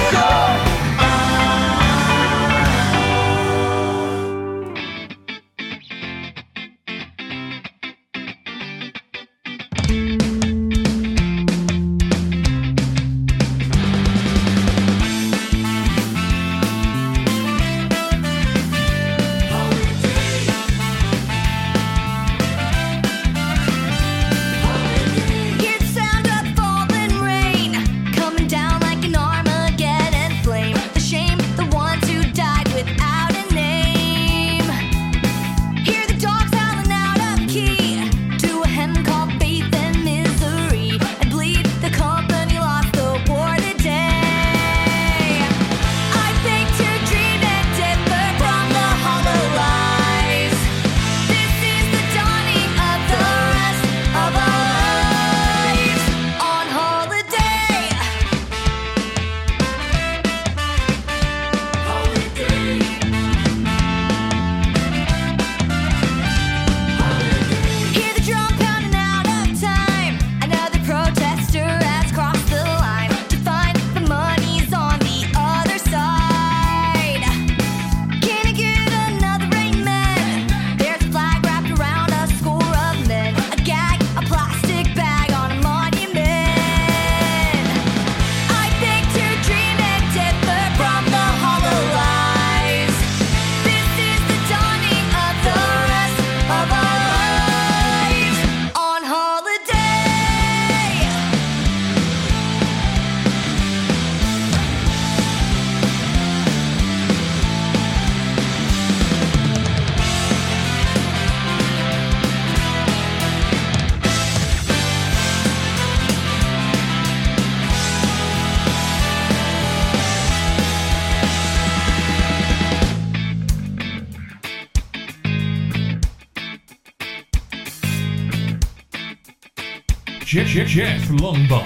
[130.34, 131.64] Jeff, Jeff, Jeff Longbar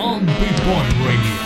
[0.00, 1.43] on Big Boy Radio.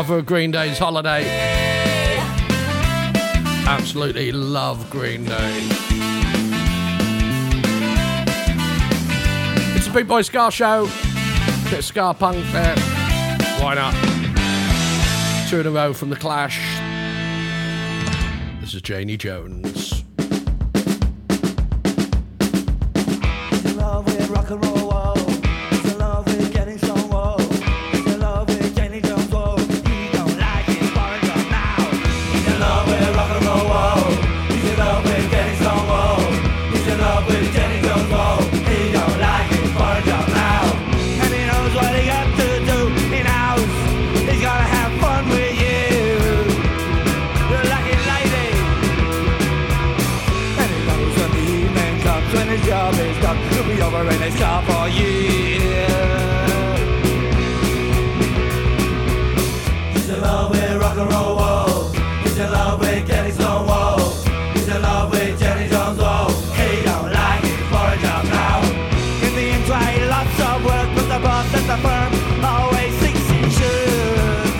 [0.00, 1.26] cover of Green Day's Holiday.
[3.66, 5.68] Absolutely love Green Day.
[9.76, 10.88] It's a Big Boy Ska show.
[10.88, 12.74] A bit of Ska Punk there.
[13.60, 13.92] Why not?
[15.50, 16.58] Two in a row from The Clash.
[18.62, 19.69] This is Janie Jones.
[54.38, 55.60] life for you.
[59.92, 61.88] He's in love with rock and roll.
[62.22, 63.66] He's in love with Kenny Stone.
[63.66, 64.12] Whoa.
[64.54, 65.98] He's in love with Janie Jones.
[65.98, 66.28] Whoa.
[66.54, 68.62] He don't like it for a job now.
[69.26, 72.10] In the end, try lots of work, but the boss at the firm
[72.44, 74.50] always thinks he should.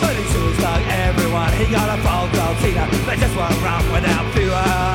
[0.00, 1.52] But he shoots like everyone.
[1.54, 2.88] He got a phone call, Tina.
[3.06, 4.89] They just won't run without fewer.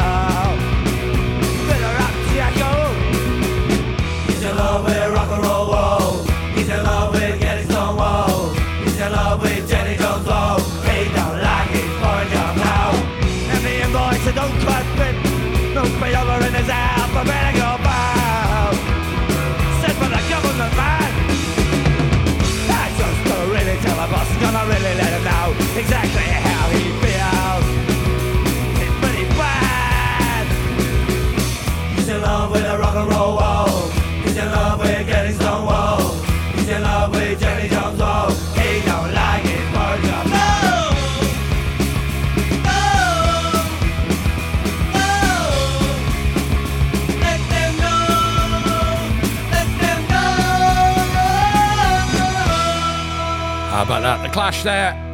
[53.85, 54.23] about that?
[54.23, 55.04] The Clash there.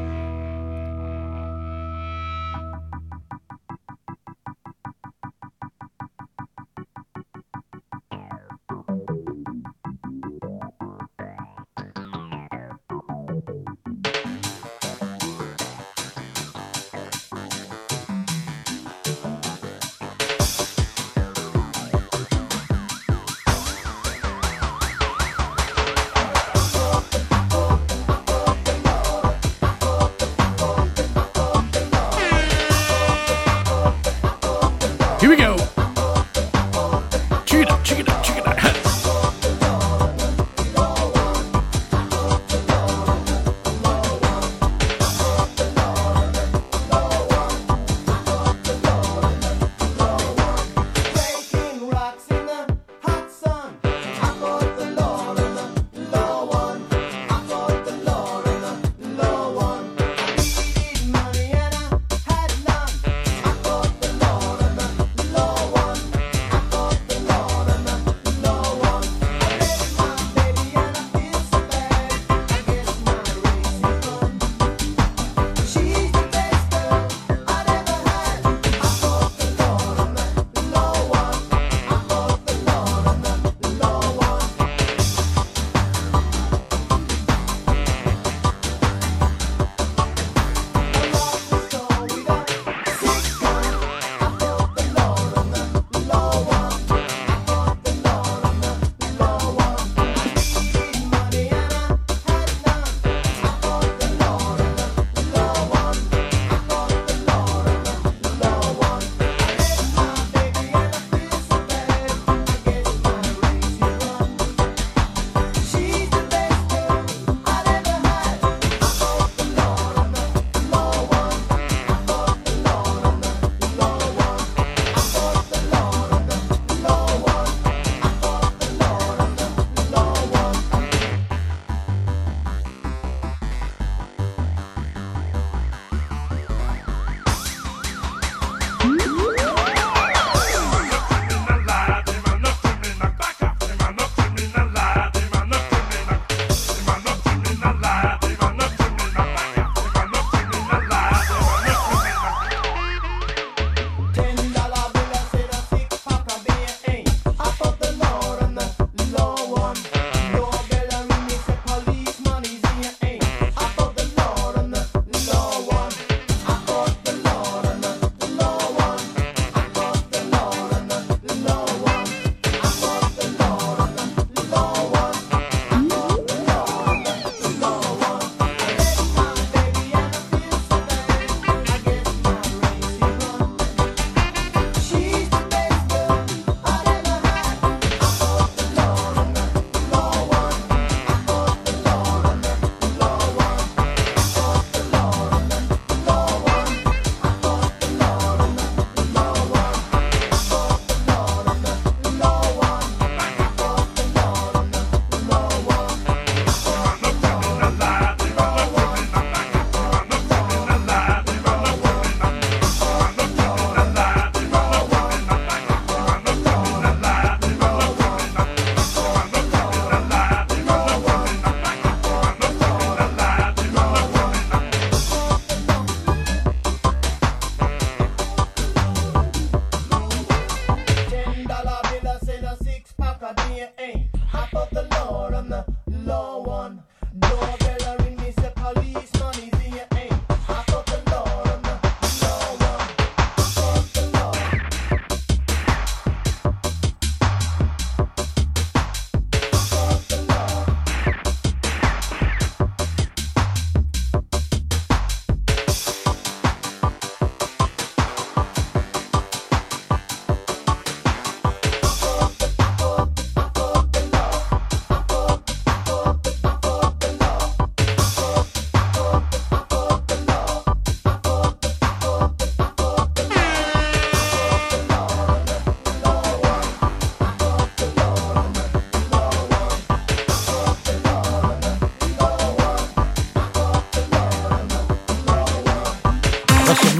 [236.51, 236.83] one.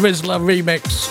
[0.01, 1.07] Rizzler remix.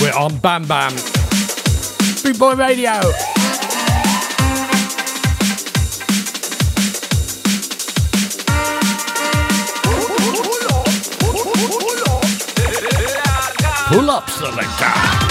[0.00, 0.94] We're on Bam Bam.
[2.24, 2.98] Big Boy Radio.
[13.88, 15.29] Pull up selector.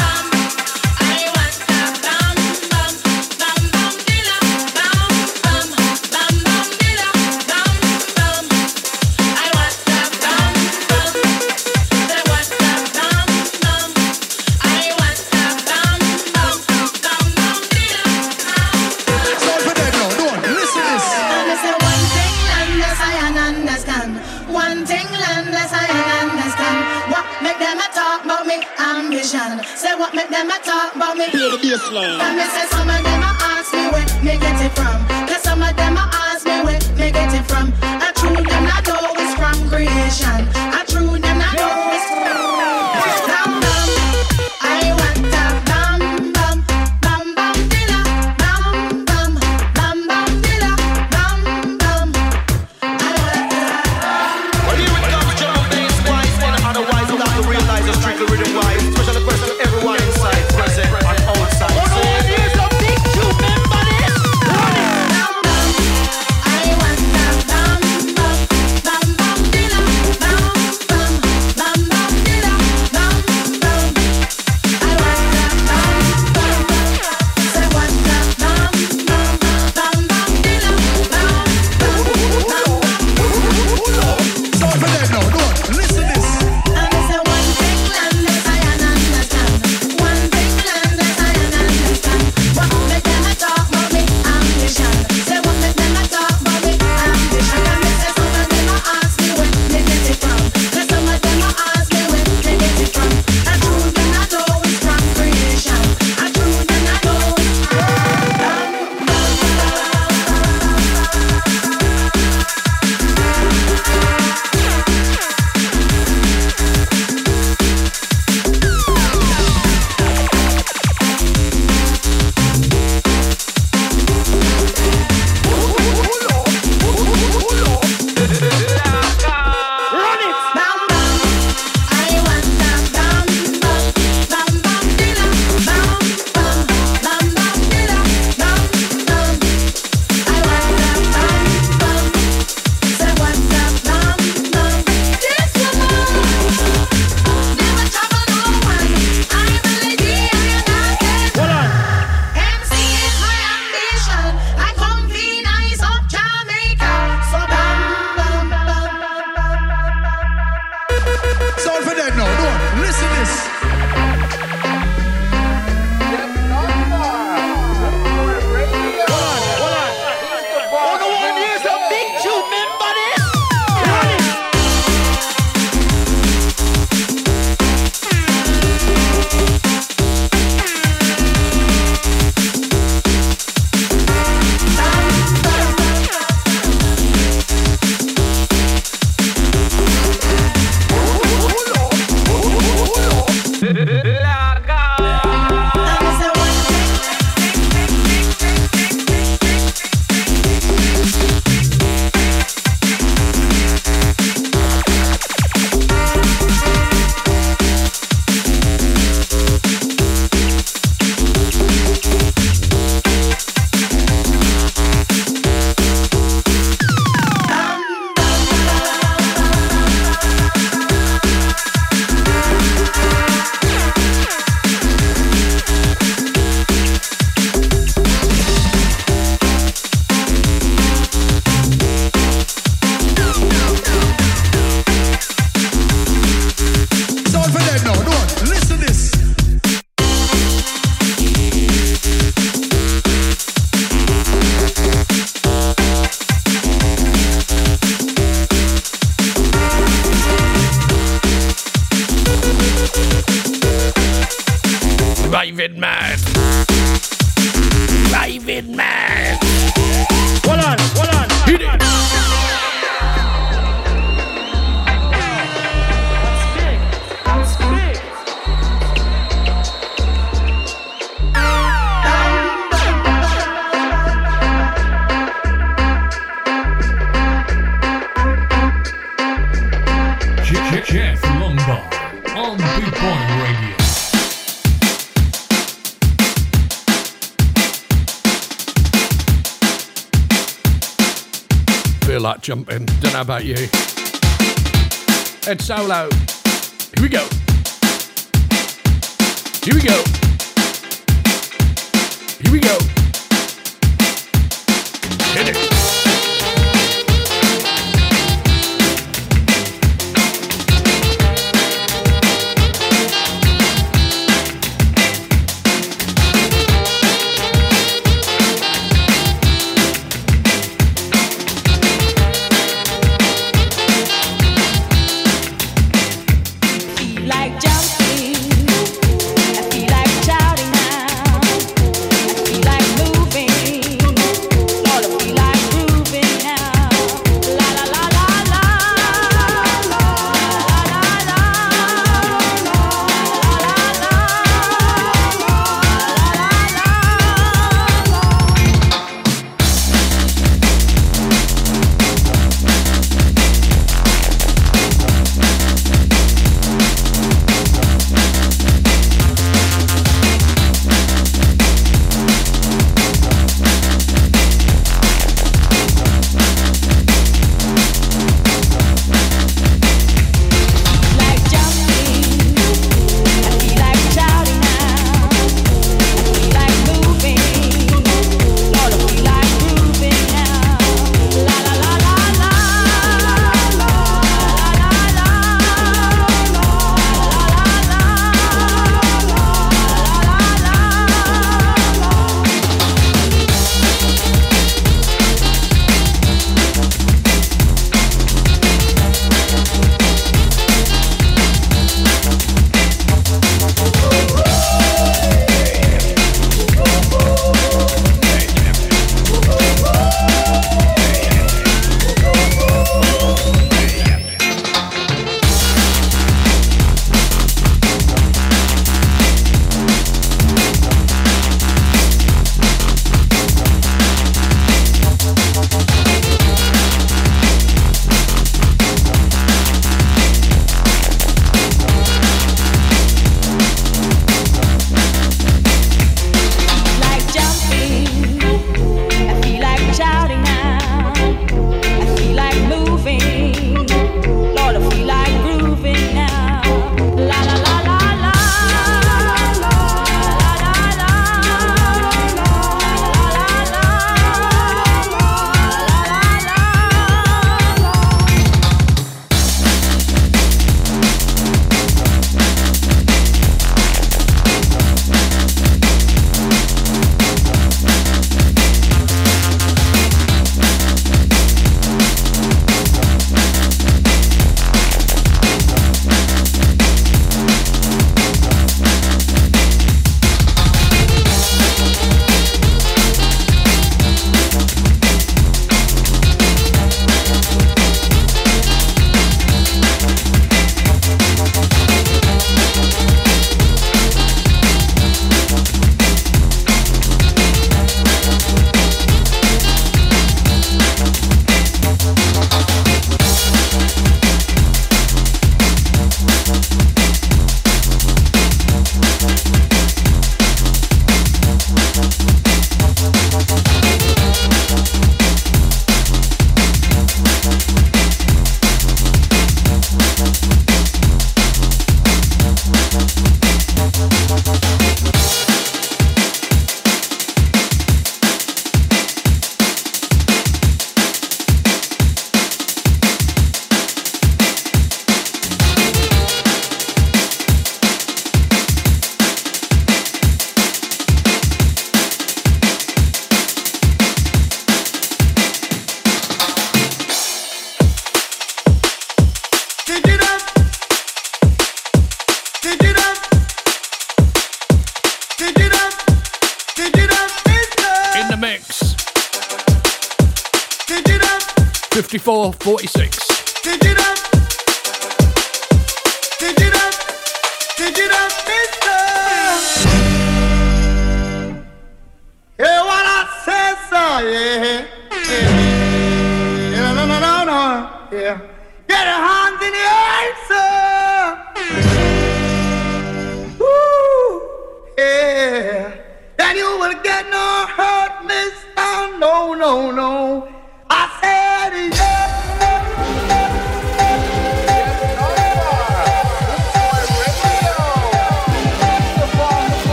[293.39, 293.78] About you.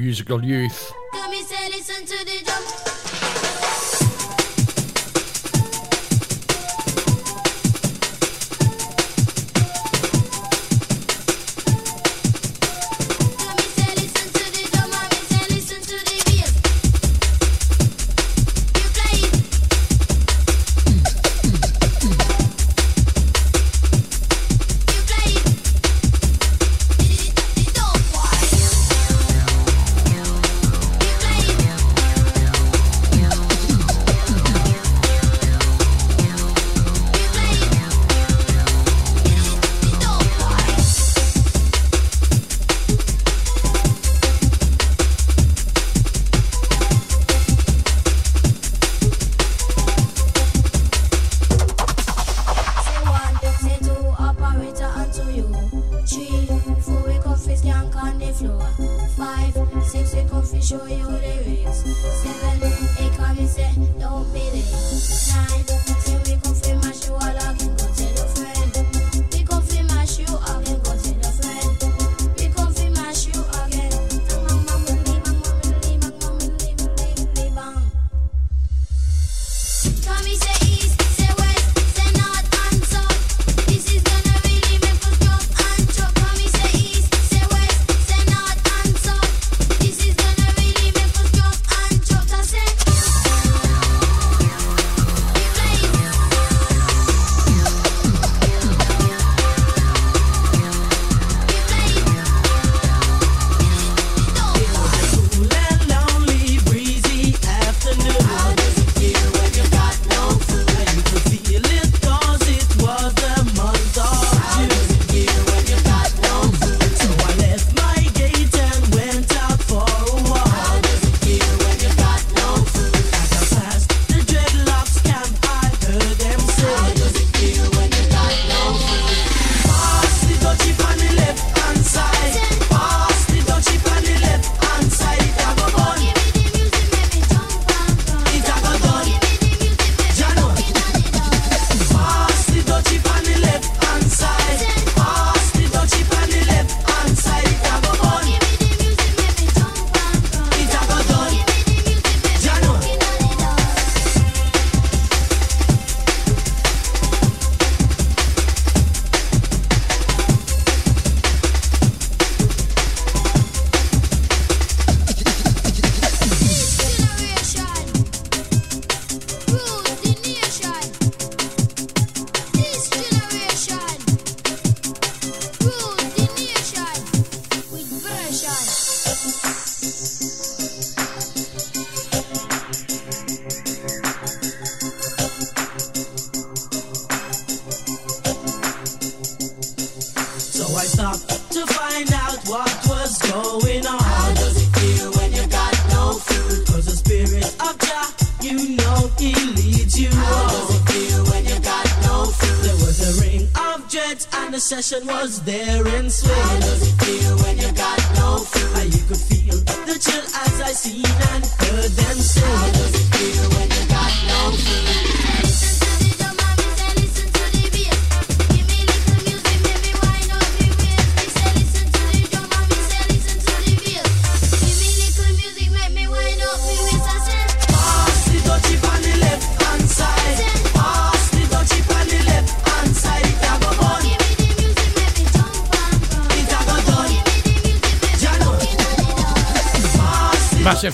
[0.00, 0.94] Musical youth.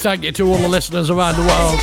[0.06, 1.80] Thank you to all the listeners around the world.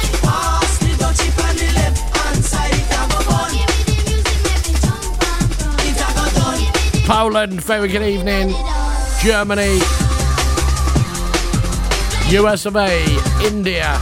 [7.05, 8.55] Poland, very good evening.
[9.19, 9.77] Germany,
[12.39, 13.03] US of A,
[13.45, 13.99] India.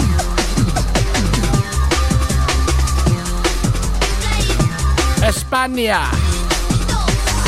[5.24, 6.06] España.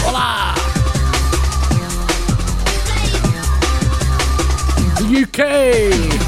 [0.02, 0.56] Hola.
[4.98, 6.23] The UK.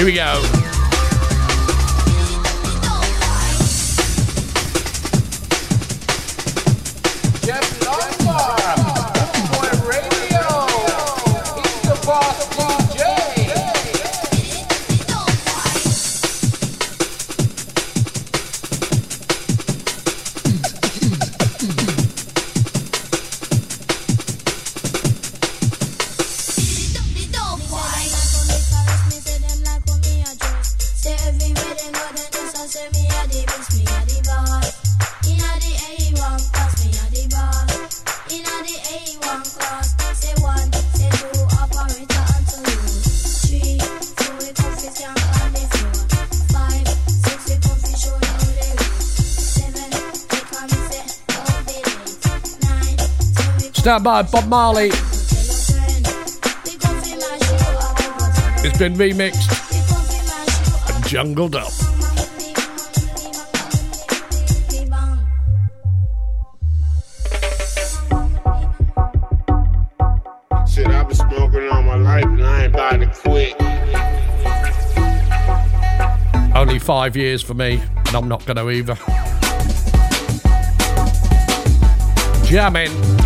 [0.00, 0.59] Here we go.
[53.98, 54.86] By, Bob Marley.
[58.62, 59.50] It's been remixed
[60.94, 61.72] and jungled up.
[70.68, 73.56] Shit, I've been smoking all my life and I ain't about to quit.
[76.54, 78.96] Only five years for me, and I'm not going to either.
[82.46, 83.19] Jamming.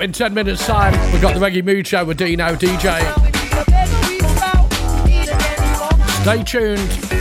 [0.00, 3.00] Up in 10 minutes' time, we've got the Reggae Mood Show with Dino DJ.
[6.22, 7.19] Stay tuned.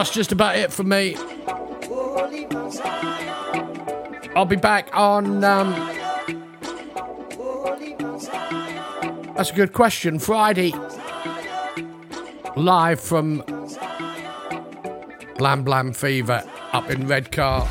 [0.00, 1.14] that's just about it for me.
[4.34, 5.44] I'll be back on.
[5.44, 5.72] Um,
[9.36, 10.18] that's a good question.
[10.18, 10.72] Friday,
[12.56, 13.44] live from
[15.36, 17.68] Blam Blam Fever up in Redcar.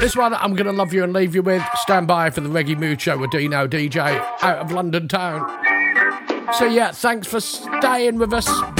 [0.00, 1.62] This one I'm going to love you and leave you with.
[1.76, 5.46] Stand by for the Reggae Mood Show with Dino DJ out of London town.
[6.54, 8.73] So, yeah, thanks for staying with us.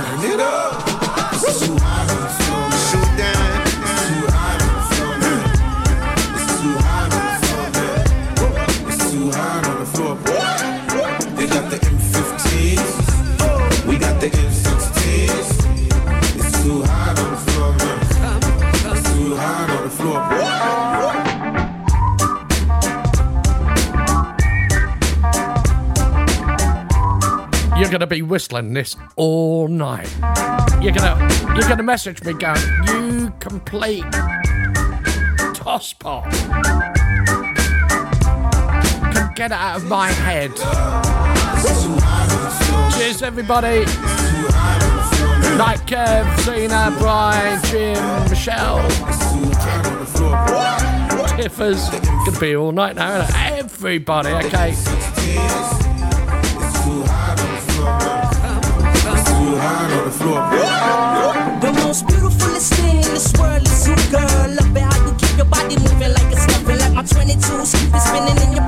[0.00, 0.69] Turn it up.
[28.10, 30.12] be whistling this all night.
[30.82, 31.16] You're gonna
[31.54, 34.02] you're gonna message me going, you complete
[35.54, 36.24] tosspot.
[39.14, 40.50] Come get it out of my head.
[42.98, 43.84] Cheers everybody.
[45.56, 48.82] Like Kev, Zena, Brian, Jim, Michelle.
[51.36, 51.88] Tiffers.
[52.24, 55.79] Could be all night now, everybody, okay.
[60.20, 60.40] floor.
[61.64, 64.44] The most beautiful thing in this world is you, girl.
[64.56, 66.78] Love it how you keep your body moving like a nothing.
[66.78, 68.66] Like my 22s keep it spinning in your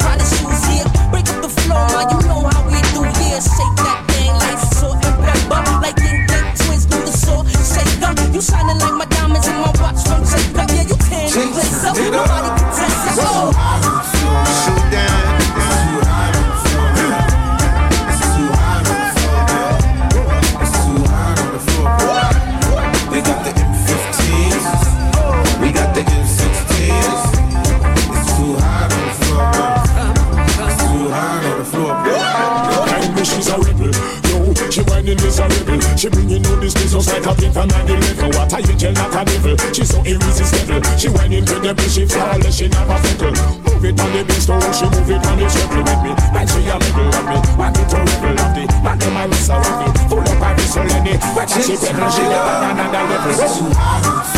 [39.57, 39.75] devil.
[39.75, 40.83] She's so irresistible.
[40.99, 43.33] She went into the beat, she flawless, she never fickle.
[43.63, 46.13] Move it on the beatstone, oh, she move it on the shuffle with me.
[46.37, 49.51] And she a middle of me, want it to ripple of the man my wrist
[49.51, 50.09] around me.
[50.09, 54.32] Full up a whistle in it, but she pedal, she never another level.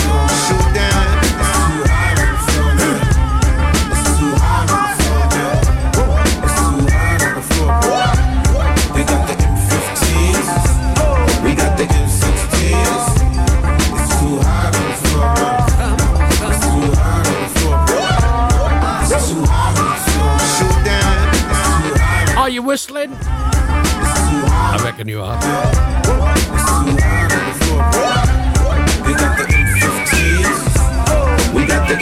[24.84, 25.34] reckon you are.
[29.06, 29.46] We got the
[31.54, 31.96] We got the